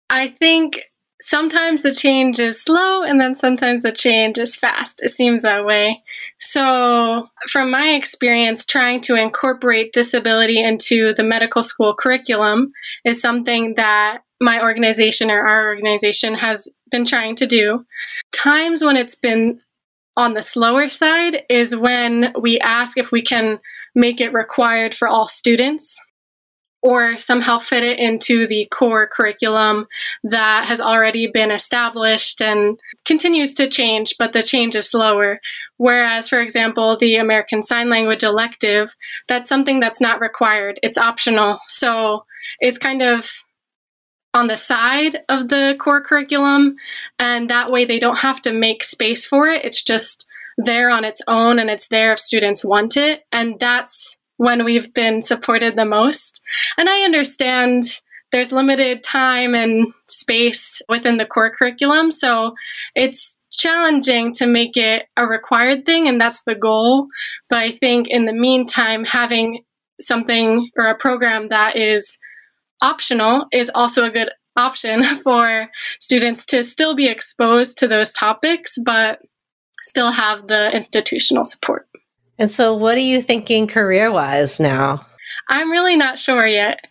I 0.08 0.28
think 0.28 0.90
sometimes 1.20 1.82
the 1.82 1.94
change 1.94 2.40
is 2.40 2.60
slow 2.60 3.02
and 3.02 3.20
then 3.20 3.34
sometimes 3.34 3.82
the 3.82 3.92
change 3.92 4.38
is 4.38 4.56
fast. 4.56 5.02
It 5.02 5.10
seems 5.10 5.42
that 5.42 5.64
way. 5.64 6.02
So, 6.38 7.28
from 7.48 7.70
my 7.70 7.90
experience, 7.90 8.64
trying 8.64 9.02
to 9.02 9.14
incorporate 9.14 9.92
disability 9.92 10.62
into 10.62 11.12
the 11.14 11.22
medical 11.22 11.62
school 11.62 11.94
curriculum 11.94 12.72
is 13.04 13.20
something 13.20 13.74
that 13.76 14.22
my 14.40 14.62
organization 14.62 15.30
or 15.30 15.46
our 15.46 15.68
organization 15.68 16.34
has 16.34 16.68
been 16.90 17.04
trying 17.04 17.36
to 17.36 17.46
do. 17.46 17.84
Times 18.32 18.82
when 18.82 18.96
it's 18.96 19.14
been 19.14 19.60
on 20.16 20.34
the 20.34 20.42
slower 20.42 20.88
side 20.88 21.44
is 21.48 21.76
when 21.76 22.32
we 22.40 22.58
ask 22.60 22.98
if 22.98 23.12
we 23.12 23.22
can 23.22 23.60
make 23.94 24.20
it 24.20 24.32
required 24.32 24.94
for 24.94 25.08
all 25.08 25.28
students 25.28 25.96
or 26.82 27.18
somehow 27.18 27.58
fit 27.58 27.82
it 27.82 27.98
into 27.98 28.46
the 28.46 28.66
core 28.70 29.06
curriculum 29.06 29.86
that 30.24 30.64
has 30.64 30.80
already 30.80 31.26
been 31.26 31.50
established 31.50 32.40
and 32.40 32.78
continues 33.04 33.54
to 33.54 33.68
change, 33.68 34.14
but 34.18 34.32
the 34.32 34.42
change 34.42 34.74
is 34.74 34.90
slower. 34.90 35.40
Whereas, 35.76 36.28
for 36.28 36.40
example, 36.40 36.96
the 36.96 37.16
American 37.16 37.62
Sign 37.62 37.90
Language 37.90 38.22
elective, 38.22 38.94
that's 39.28 39.48
something 39.48 39.80
that's 39.80 40.00
not 40.00 40.20
required, 40.20 40.80
it's 40.82 40.98
optional. 40.98 41.58
So 41.66 42.24
it's 42.60 42.78
kind 42.78 43.02
of 43.02 43.30
on 44.32 44.46
the 44.46 44.56
side 44.56 45.18
of 45.28 45.48
the 45.48 45.76
core 45.80 46.02
curriculum, 46.02 46.76
and 47.18 47.50
that 47.50 47.70
way 47.70 47.84
they 47.84 47.98
don't 47.98 48.18
have 48.18 48.40
to 48.42 48.52
make 48.52 48.84
space 48.84 49.26
for 49.26 49.48
it. 49.48 49.64
It's 49.64 49.82
just 49.82 50.26
there 50.56 50.90
on 50.90 51.04
its 51.04 51.22
own 51.26 51.58
and 51.58 51.70
it's 51.70 51.88
there 51.88 52.12
if 52.12 52.20
students 52.20 52.64
want 52.64 52.96
it. 52.96 53.22
And 53.32 53.58
that's 53.58 54.16
when 54.36 54.64
we've 54.64 54.92
been 54.94 55.22
supported 55.22 55.76
the 55.76 55.84
most. 55.84 56.42
And 56.78 56.88
I 56.88 57.02
understand 57.02 57.84
there's 58.32 58.52
limited 58.52 59.02
time 59.02 59.54
and 59.54 59.92
space 60.08 60.80
within 60.88 61.16
the 61.16 61.26
core 61.26 61.50
curriculum, 61.50 62.12
so 62.12 62.54
it's 62.94 63.40
challenging 63.50 64.32
to 64.34 64.46
make 64.46 64.76
it 64.76 65.06
a 65.16 65.26
required 65.26 65.84
thing, 65.84 66.06
and 66.06 66.20
that's 66.20 66.42
the 66.44 66.54
goal. 66.54 67.08
But 67.48 67.58
I 67.58 67.72
think 67.72 68.06
in 68.08 68.26
the 68.26 68.32
meantime, 68.32 69.04
having 69.04 69.64
something 70.00 70.70
or 70.78 70.86
a 70.86 70.96
program 70.96 71.48
that 71.48 71.76
is 71.76 72.16
optional 72.82 73.46
is 73.52 73.70
also 73.74 74.04
a 74.04 74.10
good 74.10 74.30
option 74.56 75.16
for 75.22 75.68
students 75.98 76.46
to 76.46 76.64
still 76.64 76.94
be 76.94 77.08
exposed 77.08 77.78
to 77.78 77.88
those 77.88 78.12
topics, 78.12 78.78
but 78.84 79.20
still 79.82 80.12
have 80.12 80.46
the 80.48 80.74
institutional 80.74 81.44
support. 81.44 81.88
And 82.38 82.50
so, 82.50 82.74
what 82.74 82.96
are 82.96 83.00
you 83.00 83.20
thinking 83.20 83.66
career 83.66 84.10
wise 84.10 84.60
now? 84.60 85.04
I'm 85.48 85.70
really 85.70 85.96
not 85.96 86.18
sure 86.18 86.46
yet. 86.46 86.86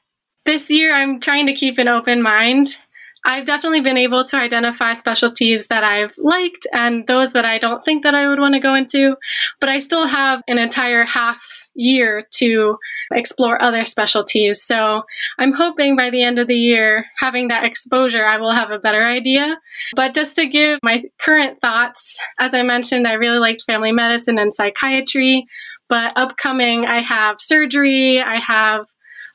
This 0.45 0.69
year, 0.69 0.95
I'm 0.95 1.19
trying 1.19 1.47
to 1.47 1.53
keep 1.53 1.77
an 1.77 1.87
open 1.87 2.21
mind. 2.21 2.77
I've 3.25 3.45
definitely 3.45 3.81
been 3.81 3.97
able 3.97 4.23
to 4.25 4.37
identify 4.37 4.93
specialties 4.93 5.67
that 5.67 5.83
I've 5.83 6.17
liked 6.17 6.65
and 6.71 7.05
those 7.07 7.33
that 7.33 7.45
I 7.45 7.57
don't 7.57 7.83
think 7.83 8.03
that 8.03 8.15
I 8.15 8.29
would 8.29 8.39
want 8.39 8.53
to 8.53 8.61
go 8.61 8.73
into, 8.73 9.17
but 9.59 9.69
I 9.69 9.79
still 9.79 10.07
have 10.07 10.41
an 10.47 10.57
entire 10.57 11.03
half 11.03 11.58
year 11.79 12.27
to 12.31 12.77
explore 13.11 13.61
other 13.61 13.85
specialties. 13.85 14.61
So 14.61 15.03
I'm 15.37 15.53
hoping 15.53 15.95
by 15.95 16.09
the 16.09 16.21
end 16.21 16.37
of 16.37 16.47
the 16.47 16.55
year, 16.55 17.05
having 17.17 17.47
that 17.47 17.63
exposure, 17.63 18.25
I 18.25 18.37
will 18.37 18.51
have 18.51 18.69
a 18.69 18.79
better 18.79 19.03
idea. 19.03 19.57
But 19.95 20.13
just 20.13 20.35
to 20.35 20.45
give 20.45 20.79
my 20.83 21.03
current 21.19 21.61
thoughts, 21.61 22.19
as 22.39 22.53
I 22.53 22.63
mentioned, 22.63 23.07
I 23.07 23.13
really 23.13 23.39
liked 23.39 23.63
family 23.63 23.93
medicine 23.93 24.37
and 24.37 24.53
psychiatry, 24.53 25.47
but 25.87 26.13
upcoming, 26.15 26.85
I 26.85 26.99
have 26.99 27.37
surgery, 27.39 28.21
I 28.21 28.39
have 28.39 28.85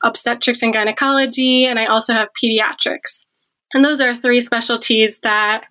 obstetrics 0.03 0.63
and 0.63 0.73
gynecology, 0.73 1.65
and 1.65 1.79
I 1.79 1.87
also 1.87 2.13
have 2.13 2.29
pediatrics. 2.43 3.25
And 3.73 3.85
those 3.85 4.01
are 4.01 4.15
three 4.15 4.41
specialties 4.41 5.19
that 5.21 5.65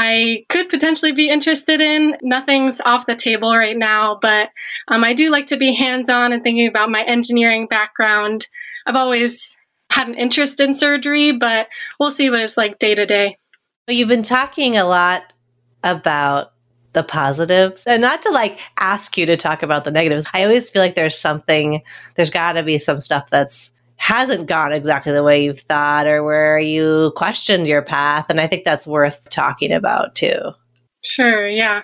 I 0.00 0.44
could 0.48 0.68
potentially 0.68 1.10
be 1.10 1.28
interested 1.28 1.80
in. 1.80 2.16
Nothing's 2.22 2.80
off 2.80 3.06
the 3.06 3.16
table 3.16 3.52
right 3.52 3.76
now, 3.76 4.16
but 4.22 4.50
um, 4.86 5.02
I 5.02 5.12
do 5.12 5.28
like 5.28 5.48
to 5.48 5.56
be 5.56 5.74
hands 5.74 6.08
on 6.08 6.32
and 6.32 6.40
thinking 6.40 6.68
about 6.68 6.88
my 6.88 7.02
engineering 7.02 7.66
background. 7.66 8.46
I've 8.86 8.94
always 8.94 9.58
had 9.90 10.06
an 10.06 10.14
interest 10.14 10.60
in 10.60 10.74
surgery, 10.74 11.32
but 11.32 11.66
we'll 11.98 12.12
see 12.12 12.30
what 12.30 12.40
it's 12.40 12.56
like 12.56 12.78
day 12.78 12.94
to 12.94 13.06
day. 13.06 13.38
You've 13.88 14.08
been 14.08 14.22
talking 14.22 14.76
a 14.76 14.84
lot 14.84 15.32
about 15.82 16.52
the 16.92 17.02
positives 17.02 17.84
and 17.84 18.00
not 18.00 18.22
to 18.22 18.30
like 18.30 18.60
ask 18.78 19.18
you 19.18 19.26
to 19.26 19.36
talk 19.36 19.64
about 19.64 19.82
the 19.82 19.90
negatives. 19.90 20.28
I 20.32 20.44
always 20.44 20.70
feel 20.70 20.80
like 20.80 20.94
there's 20.94 21.18
something, 21.18 21.82
there's 22.14 22.30
got 22.30 22.52
to 22.52 22.62
be 22.62 22.78
some 22.78 23.00
stuff 23.00 23.30
that's 23.30 23.72
hasn't 23.98 24.46
gone 24.46 24.72
exactly 24.72 25.12
the 25.12 25.22
way 25.22 25.44
you've 25.44 25.60
thought 25.60 26.06
or 26.06 26.24
where 26.24 26.58
you 26.58 27.12
questioned 27.16 27.68
your 27.68 27.82
path. 27.82 28.26
And 28.30 28.40
I 28.40 28.46
think 28.46 28.64
that's 28.64 28.86
worth 28.86 29.28
talking 29.28 29.72
about 29.72 30.14
too. 30.14 30.38
Sure, 31.04 31.46
yeah. 31.46 31.82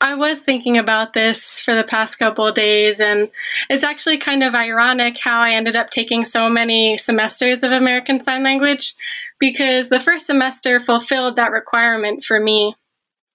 I 0.00 0.14
was 0.14 0.40
thinking 0.40 0.78
about 0.78 1.12
this 1.12 1.60
for 1.60 1.74
the 1.74 1.82
past 1.82 2.20
couple 2.20 2.46
of 2.46 2.54
days, 2.54 3.00
and 3.00 3.28
it's 3.68 3.82
actually 3.82 4.18
kind 4.18 4.44
of 4.44 4.54
ironic 4.54 5.18
how 5.18 5.40
I 5.40 5.52
ended 5.52 5.74
up 5.74 5.90
taking 5.90 6.24
so 6.24 6.48
many 6.48 6.96
semesters 6.96 7.64
of 7.64 7.72
American 7.72 8.20
Sign 8.20 8.44
Language 8.44 8.94
because 9.40 9.88
the 9.88 9.98
first 9.98 10.26
semester 10.26 10.78
fulfilled 10.78 11.34
that 11.34 11.50
requirement 11.50 12.22
for 12.22 12.38
me. 12.38 12.76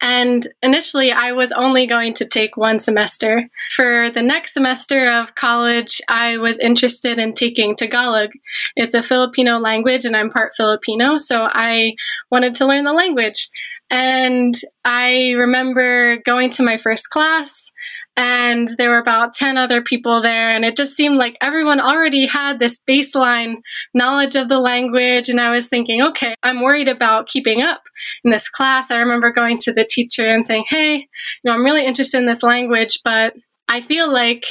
And 0.06 0.46
initially, 0.62 1.14
I 1.14 1.32
was 1.32 1.54
only 1.54 1.88
going 1.88 2.14
to 2.16 2.26
take 2.26 2.58
one 2.58 2.78
semester. 2.78 3.50
For 3.74 4.10
the 4.10 4.22
next 4.22 4.54
semester 4.54 5.10
of 5.10 5.36
college, 5.36 6.02
I 6.10 6.36
was 6.36 6.60
interested 6.60 7.20
in 7.20 7.34
taking 7.34 7.74
Tagalog. 7.74 8.32
It's 8.76 8.94
a 8.94 9.02
Filipino 9.02 9.60
language, 9.60 10.04
and 10.04 10.14
I'm 10.14 10.30
part 10.30 10.52
Filipino, 10.58 11.18
so 11.18 11.48
I 11.50 11.94
wanted 12.30 12.54
to 12.56 12.68
learn 12.68 12.84
the 12.84 12.92
language. 12.92 13.50
And 13.94 14.60
I 14.84 15.34
remember 15.38 16.18
going 16.26 16.50
to 16.52 16.64
my 16.64 16.78
first 16.78 17.12
class, 17.12 17.72
and 18.18 18.68
there 18.80 18.90
were 18.90 18.98
about 18.98 19.34
10 19.34 19.56
other 19.56 19.84
people 19.84 20.20
there, 20.20 20.50
and 20.50 20.66
it 20.66 20.76
just 20.76 20.96
seemed 20.96 21.18
like 21.18 21.38
everyone 21.42 21.80
already 21.80 22.26
had 22.26 22.58
this 22.58 22.82
baseline 22.90 23.58
knowledge 23.94 24.36
of 24.36 24.50
the 24.50 24.58
language. 24.58 25.30
And 25.30 25.40
I 25.40 25.52
was 25.52 25.68
thinking, 25.68 26.02
okay, 26.02 26.34
I'm 26.42 26.64
worried 26.64 26.90
about 26.90 27.28
keeping 27.28 27.62
up 27.62 27.84
in 28.24 28.32
this 28.32 28.50
class. 28.50 28.90
I 28.90 28.98
remember 28.98 29.32
going 29.32 29.60
to 29.60 29.72
the 29.72 29.88
teacher 29.88 30.28
and 30.28 30.44
saying, 30.44 30.66
hey, 30.70 30.96
you 30.96 31.06
know, 31.44 31.54
I'm 31.54 31.64
really 31.64 31.86
interested 31.86 32.18
in 32.18 32.26
this 32.26 32.42
language, 32.42 32.98
but 33.04 33.36
I 33.68 33.82
feel 33.82 34.12
like 34.12 34.46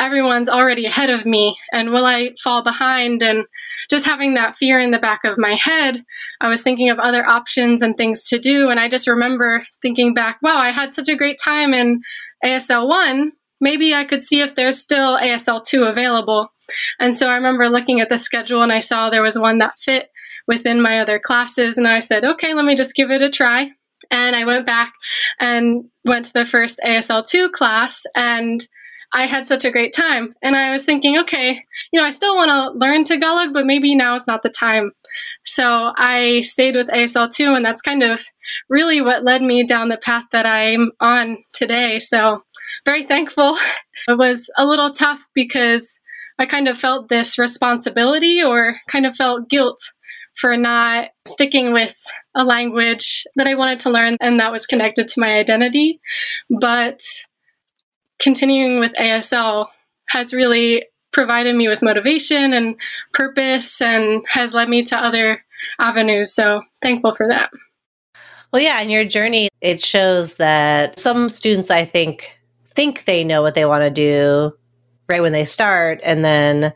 everyone's 0.00 0.48
already 0.48 0.86
ahead 0.86 1.10
of 1.10 1.24
me 1.24 1.56
and 1.72 1.90
will 1.90 2.04
I 2.04 2.30
fall 2.42 2.62
behind? 2.62 3.22
And 3.22 3.44
just 3.90 4.04
having 4.04 4.34
that 4.34 4.56
fear 4.56 4.80
in 4.80 4.90
the 4.90 4.98
back 4.98 5.24
of 5.24 5.38
my 5.38 5.54
head, 5.54 6.04
I 6.40 6.48
was 6.48 6.62
thinking 6.62 6.90
of 6.90 6.98
other 6.98 7.24
options 7.24 7.82
and 7.82 7.96
things 7.96 8.24
to 8.24 8.38
do. 8.38 8.68
And 8.68 8.80
I 8.80 8.88
just 8.88 9.06
remember 9.06 9.64
thinking 9.80 10.14
back, 10.14 10.38
wow, 10.42 10.56
I 10.56 10.70
had 10.70 10.94
such 10.94 11.08
a 11.08 11.16
great 11.16 11.38
time 11.42 11.72
in 11.72 12.00
ASL 12.44 12.88
1. 12.88 13.32
Maybe 13.60 13.94
I 13.94 14.04
could 14.04 14.22
see 14.22 14.40
if 14.40 14.54
there's 14.54 14.80
still 14.80 15.18
ASL 15.18 15.64
2 15.64 15.84
available. 15.84 16.48
And 16.98 17.14
so 17.14 17.28
I 17.28 17.34
remember 17.34 17.68
looking 17.68 18.00
at 18.00 18.08
the 18.08 18.18
schedule 18.18 18.62
and 18.62 18.72
I 18.72 18.80
saw 18.80 19.08
there 19.08 19.22
was 19.22 19.38
one 19.38 19.58
that 19.58 19.78
fit 19.78 20.08
within 20.48 20.82
my 20.82 21.00
other 21.00 21.18
classes. 21.18 21.78
And 21.78 21.86
I 21.86 22.00
said, 22.00 22.24
okay, 22.24 22.54
let 22.54 22.64
me 22.64 22.74
just 22.74 22.96
give 22.96 23.10
it 23.10 23.22
a 23.22 23.30
try. 23.30 23.70
And 24.10 24.34
I 24.34 24.44
went 24.44 24.66
back 24.66 24.92
and 25.40 25.84
went 26.04 26.26
to 26.26 26.32
the 26.32 26.46
first 26.46 26.80
ASL 26.84 27.26
2 27.26 27.50
class 27.50 28.02
and 28.16 28.66
I 29.12 29.26
had 29.26 29.46
such 29.46 29.64
a 29.64 29.70
great 29.70 29.92
time. 29.92 30.34
And 30.42 30.56
I 30.56 30.70
was 30.70 30.84
thinking, 30.84 31.18
okay, 31.18 31.64
you 31.92 32.00
know, 32.00 32.06
I 32.06 32.10
still 32.10 32.34
want 32.34 32.50
to 32.50 32.78
learn 32.78 33.04
Tagalog, 33.04 33.52
but 33.52 33.66
maybe 33.66 33.94
now 33.94 34.14
is 34.14 34.26
not 34.26 34.42
the 34.42 34.48
time. 34.48 34.92
So 35.44 35.92
I 35.96 36.40
stayed 36.42 36.76
with 36.76 36.88
ASL 36.88 37.30
2, 37.30 37.54
and 37.54 37.64
that's 37.64 37.82
kind 37.82 38.02
of 38.02 38.20
really 38.68 39.02
what 39.02 39.24
led 39.24 39.42
me 39.42 39.64
down 39.64 39.88
the 39.88 39.98
path 39.98 40.24
that 40.32 40.46
I'm 40.46 40.92
on 41.00 41.38
today. 41.52 41.98
So 41.98 42.42
very 42.84 43.04
thankful. 43.04 43.56
It 44.08 44.18
was 44.18 44.50
a 44.56 44.66
little 44.66 44.90
tough 44.90 45.28
because 45.32 46.00
I 46.36 46.46
kind 46.46 46.66
of 46.66 46.76
felt 46.76 47.08
this 47.08 47.38
responsibility 47.38 48.42
or 48.42 48.76
kind 48.88 49.06
of 49.06 49.14
felt 49.14 49.48
guilt 49.48 49.78
for 50.34 50.56
not 50.56 51.10
sticking 51.24 51.72
with 51.72 51.94
a 52.34 52.44
language 52.44 53.24
that 53.36 53.46
I 53.46 53.54
wanted 53.54 53.78
to 53.80 53.90
learn 53.90 54.16
and 54.20 54.40
that 54.40 54.50
was 54.50 54.66
connected 54.66 55.06
to 55.06 55.20
my 55.20 55.34
identity. 55.34 56.00
But 56.50 57.00
continuing 58.22 58.78
with 58.80 58.92
ASL 58.94 59.66
has 60.08 60.32
really 60.32 60.86
provided 61.12 61.54
me 61.54 61.68
with 61.68 61.82
motivation 61.82 62.54
and 62.54 62.76
purpose 63.12 63.82
and 63.82 64.24
has 64.28 64.54
led 64.54 64.68
me 64.68 64.82
to 64.84 64.96
other 64.96 65.44
avenues. 65.78 66.34
So 66.34 66.62
thankful 66.82 67.14
for 67.14 67.28
that. 67.28 67.50
Well, 68.52 68.62
yeah, 68.62 68.80
in 68.80 68.90
your 68.90 69.04
journey, 69.04 69.48
it 69.60 69.84
shows 69.84 70.34
that 70.34 70.98
some 70.98 71.28
students, 71.28 71.70
I 71.70 71.84
think, 71.84 72.38
think 72.66 73.04
they 73.04 73.24
know 73.24 73.42
what 73.42 73.54
they 73.54 73.64
want 73.64 73.82
to 73.82 73.90
do 73.90 74.52
right 75.08 75.22
when 75.22 75.32
they 75.32 75.44
start 75.44 76.00
and 76.04 76.24
then 76.24 76.72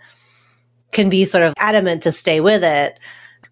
can 0.92 1.08
be 1.08 1.24
sort 1.24 1.44
of 1.44 1.54
adamant 1.58 2.02
to 2.02 2.12
stay 2.12 2.40
with 2.40 2.64
it, 2.64 2.98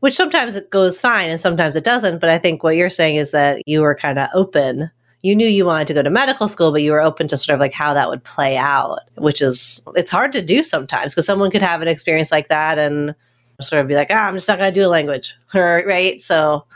which 0.00 0.14
sometimes 0.14 0.56
it 0.56 0.70
goes 0.70 1.00
fine 1.00 1.28
and 1.30 1.40
sometimes 1.40 1.76
it 1.76 1.84
doesn't. 1.84 2.18
But 2.18 2.30
I 2.30 2.38
think 2.38 2.62
what 2.62 2.76
you're 2.76 2.88
saying 2.88 3.16
is 3.16 3.30
that 3.32 3.62
you 3.66 3.80
were 3.80 3.94
kind 3.94 4.18
of 4.18 4.28
open 4.34 4.90
you 5.24 5.34
knew 5.34 5.48
you 5.48 5.64
wanted 5.64 5.86
to 5.86 5.94
go 5.94 6.02
to 6.02 6.10
medical 6.10 6.48
school, 6.48 6.70
but 6.70 6.82
you 6.82 6.92
were 6.92 7.00
open 7.00 7.26
to 7.28 7.38
sort 7.38 7.54
of 7.54 7.60
like 7.60 7.72
how 7.72 7.94
that 7.94 8.10
would 8.10 8.22
play 8.24 8.58
out, 8.58 8.98
which 9.16 9.40
is, 9.40 9.82
it's 9.94 10.10
hard 10.10 10.32
to 10.32 10.42
do 10.42 10.62
sometimes 10.62 11.14
because 11.14 11.24
someone 11.24 11.50
could 11.50 11.62
have 11.62 11.80
an 11.80 11.88
experience 11.88 12.30
like 12.30 12.48
that 12.48 12.78
and 12.78 13.14
sort 13.62 13.80
of 13.80 13.88
be 13.88 13.94
like, 13.94 14.08
ah, 14.10 14.28
I'm 14.28 14.34
just 14.34 14.46
not 14.46 14.58
going 14.58 14.70
to 14.70 14.80
do 14.80 14.86
a 14.86 14.88
language, 14.88 15.34
right? 15.54 16.20
So 16.20 16.66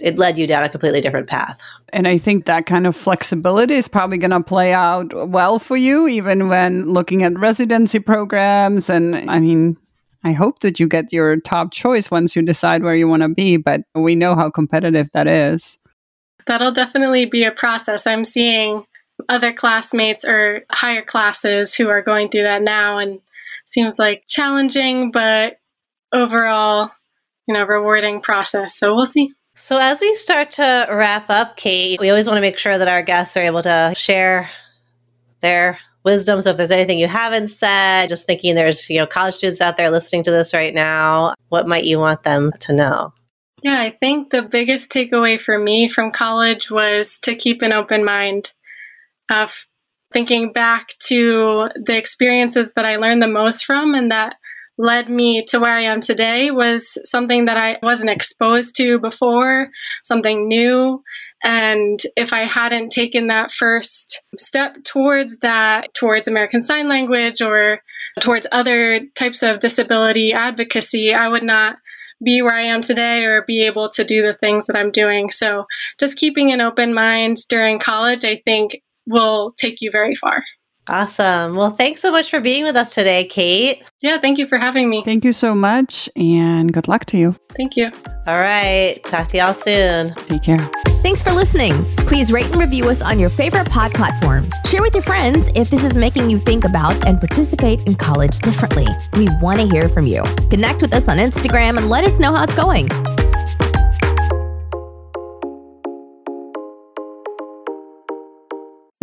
it 0.00 0.18
led 0.18 0.36
you 0.36 0.48
down 0.48 0.64
a 0.64 0.68
completely 0.68 1.00
different 1.00 1.28
path. 1.28 1.60
And 1.92 2.08
I 2.08 2.18
think 2.18 2.46
that 2.46 2.66
kind 2.66 2.88
of 2.88 2.96
flexibility 2.96 3.74
is 3.74 3.86
probably 3.86 4.18
going 4.18 4.32
to 4.32 4.42
play 4.42 4.72
out 4.72 5.12
well 5.30 5.60
for 5.60 5.76
you, 5.76 6.08
even 6.08 6.48
when 6.48 6.88
looking 6.88 7.22
at 7.22 7.38
residency 7.38 8.00
programs. 8.00 8.90
And 8.90 9.30
I 9.30 9.38
mean, 9.38 9.76
I 10.24 10.32
hope 10.32 10.58
that 10.60 10.80
you 10.80 10.88
get 10.88 11.12
your 11.12 11.38
top 11.38 11.70
choice 11.70 12.10
once 12.10 12.34
you 12.34 12.42
decide 12.42 12.82
where 12.82 12.96
you 12.96 13.06
want 13.06 13.22
to 13.22 13.28
be, 13.28 13.58
but 13.58 13.82
we 13.94 14.16
know 14.16 14.34
how 14.34 14.50
competitive 14.50 15.08
that 15.12 15.28
is. 15.28 15.78
That'll 16.46 16.72
definitely 16.72 17.26
be 17.26 17.44
a 17.44 17.50
process. 17.50 18.06
I'm 18.06 18.24
seeing 18.24 18.86
other 19.28 19.52
classmates 19.52 20.24
or 20.24 20.64
higher 20.70 21.02
classes 21.02 21.74
who 21.74 21.88
are 21.88 22.02
going 22.02 22.28
through 22.28 22.42
that 22.42 22.62
now 22.62 22.98
and 22.98 23.20
seems 23.64 23.98
like 23.98 24.24
challenging 24.26 25.10
but 25.10 25.58
overall, 26.12 26.90
you 27.46 27.54
know, 27.54 27.64
rewarding 27.64 28.20
process. 28.20 28.74
So 28.74 28.94
we'll 28.94 29.06
see. 29.06 29.32
So 29.54 29.78
as 29.78 30.00
we 30.00 30.14
start 30.16 30.50
to 30.52 30.86
wrap 30.90 31.30
up, 31.30 31.56
Kate, 31.56 32.00
we 32.00 32.10
always 32.10 32.26
want 32.26 32.36
to 32.36 32.42
make 32.42 32.58
sure 32.58 32.76
that 32.76 32.88
our 32.88 33.02
guests 33.02 33.36
are 33.36 33.42
able 33.42 33.62
to 33.62 33.94
share 33.96 34.50
their 35.40 35.78
wisdom. 36.04 36.42
So 36.42 36.50
if 36.50 36.56
there's 36.56 36.70
anything 36.70 36.98
you 36.98 37.06
haven't 37.06 37.48
said, 37.48 38.08
just 38.08 38.26
thinking 38.26 38.54
there's, 38.54 38.90
you 38.90 38.98
know, 38.98 39.06
college 39.06 39.34
students 39.34 39.60
out 39.60 39.76
there 39.76 39.90
listening 39.90 40.24
to 40.24 40.30
this 40.30 40.52
right 40.52 40.74
now, 40.74 41.34
what 41.48 41.68
might 41.68 41.84
you 41.84 41.98
want 41.98 42.24
them 42.24 42.52
to 42.60 42.72
know? 42.72 43.12
Yeah, 43.62 43.80
I 43.80 43.96
think 43.98 44.30
the 44.30 44.42
biggest 44.42 44.90
takeaway 44.90 45.40
for 45.40 45.58
me 45.58 45.88
from 45.88 46.10
college 46.10 46.70
was 46.70 47.18
to 47.20 47.34
keep 47.34 47.62
an 47.62 47.72
open 47.72 48.04
mind. 48.04 48.52
Uh, 49.30 49.48
thinking 50.12 50.52
back 50.52 50.88
to 51.00 51.68
the 51.74 51.96
experiences 51.96 52.72
that 52.76 52.84
I 52.84 52.96
learned 52.96 53.20
the 53.20 53.26
most 53.26 53.64
from 53.64 53.94
and 53.94 54.10
that 54.12 54.36
led 54.78 55.08
me 55.08 55.44
to 55.46 55.58
where 55.58 55.76
I 55.76 55.82
am 55.82 56.00
today 56.00 56.50
was 56.50 56.98
something 57.04 57.44
that 57.44 57.56
I 57.56 57.78
wasn't 57.82 58.10
exposed 58.10 58.76
to 58.76 58.98
before, 58.98 59.68
something 60.02 60.48
new. 60.48 61.02
And 61.42 62.00
if 62.16 62.32
I 62.32 62.44
hadn't 62.44 62.90
taken 62.90 63.26
that 63.26 63.50
first 63.50 64.22
step 64.38 64.82
towards 64.84 65.38
that, 65.40 65.94
towards 65.94 66.26
American 66.26 66.62
Sign 66.62 66.88
Language 66.88 67.42
or 67.42 67.80
towards 68.20 68.46
other 68.50 69.00
types 69.14 69.42
of 69.42 69.60
disability 69.60 70.32
advocacy, 70.32 71.12
I 71.12 71.28
would 71.28 71.42
not 71.42 71.76
be 72.24 72.42
where 72.42 72.54
I 72.54 72.62
am 72.62 72.82
today 72.82 73.24
or 73.24 73.42
be 73.42 73.66
able 73.66 73.88
to 73.90 74.04
do 74.04 74.22
the 74.22 74.34
things 74.34 74.66
that 74.66 74.76
I'm 74.76 74.90
doing. 74.90 75.30
So 75.30 75.66
just 75.98 76.18
keeping 76.18 76.50
an 76.52 76.60
open 76.60 76.94
mind 76.94 77.38
during 77.48 77.78
college, 77.78 78.24
I 78.24 78.40
think, 78.44 78.80
will 79.06 79.52
take 79.56 79.80
you 79.80 79.90
very 79.90 80.14
far. 80.14 80.42
Awesome. 80.88 81.56
Well, 81.56 81.70
thanks 81.70 82.00
so 82.02 82.10
much 82.10 82.30
for 82.30 82.40
being 82.40 82.64
with 82.64 82.76
us 82.76 82.94
today, 82.94 83.24
Kate. 83.24 83.82
Yeah, 84.02 84.18
thank 84.18 84.38
you 84.38 84.46
for 84.46 84.58
having 84.58 84.90
me. 84.90 85.02
Thank 85.04 85.24
you 85.24 85.32
so 85.32 85.54
much, 85.54 86.10
and 86.14 86.72
good 86.72 86.88
luck 86.88 87.06
to 87.06 87.16
you. 87.16 87.34
Thank 87.56 87.76
you. 87.76 87.90
All 88.26 88.38
right. 88.38 89.00
Talk 89.04 89.28
to 89.28 89.38
y'all 89.38 89.54
soon. 89.54 90.14
Take 90.14 90.42
care. 90.42 90.58
Thanks 91.02 91.22
for 91.22 91.32
listening. 91.32 91.72
Please 92.06 92.32
rate 92.32 92.46
and 92.46 92.56
review 92.56 92.88
us 92.88 93.00
on 93.00 93.18
your 93.18 93.30
favorite 93.30 93.68
pod 93.68 93.94
platform. 93.94 94.44
Share 94.66 94.82
with 94.82 94.94
your 94.94 95.02
friends 95.02 95.50
if 95.54 95.70
this 95.70 95.84
is 95.84 95.96
making 95.96 96.28
you 96.28 96.38
think 96.38 96.64
about 96.64 97.06
and 97.06 97.18
participate 97.18 97.86
in 97.86 97.94
college 97.94 98.38
differently. 98.40 98.86
We 99.14 99.28
want 99.40 99.60
to 99.60 99.66
hear 99.66 99.88
from 99.88 100.06
you. 100.06 100.22
Connect 100.50 100.82
with 100.82 100.92
us 100.92 101.08
on 101.08 101.18
Instagram 101.18 101.78
and 101.78 101.88
let 101.88 102.04
us 102.04 102.20
know 102.20 102.32
how 102.34 102.44
it's 102.44 102.54
going. 102.54 102.88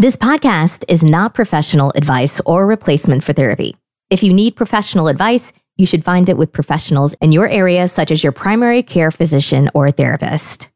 This 0.01 0.17
podcast 0.17 0.83
is 0.87 1.03
not 1.03 1.35
professional 1.35 1.91
advice 1.93 2.41
or 2.47 2.65
replacement 2.65 3.23
for 3.23 3.33
therapy. 3.33 3.77
If 4.09 4.23
you 4.23 4.33
need 4.33 4.55
professional 4.55 5.07
advice, 5.07 5.53
you 5.77 5.85
should 5.85 6.03
find 6.03 6.27
it 6.27 6.37
with 6.37 6.51
professionals 6.51 7.13
in 7.21 7.31
your 7.31 7.47
area, 7.47 7.87
such 7.87 8.09
as 8.09 8.23
your 8.23 8.31
primary 8.31 8.81
care 8.81 9.11
physician 9.11 9.69
or 9.75 9.91
therapist. 9.91 10.70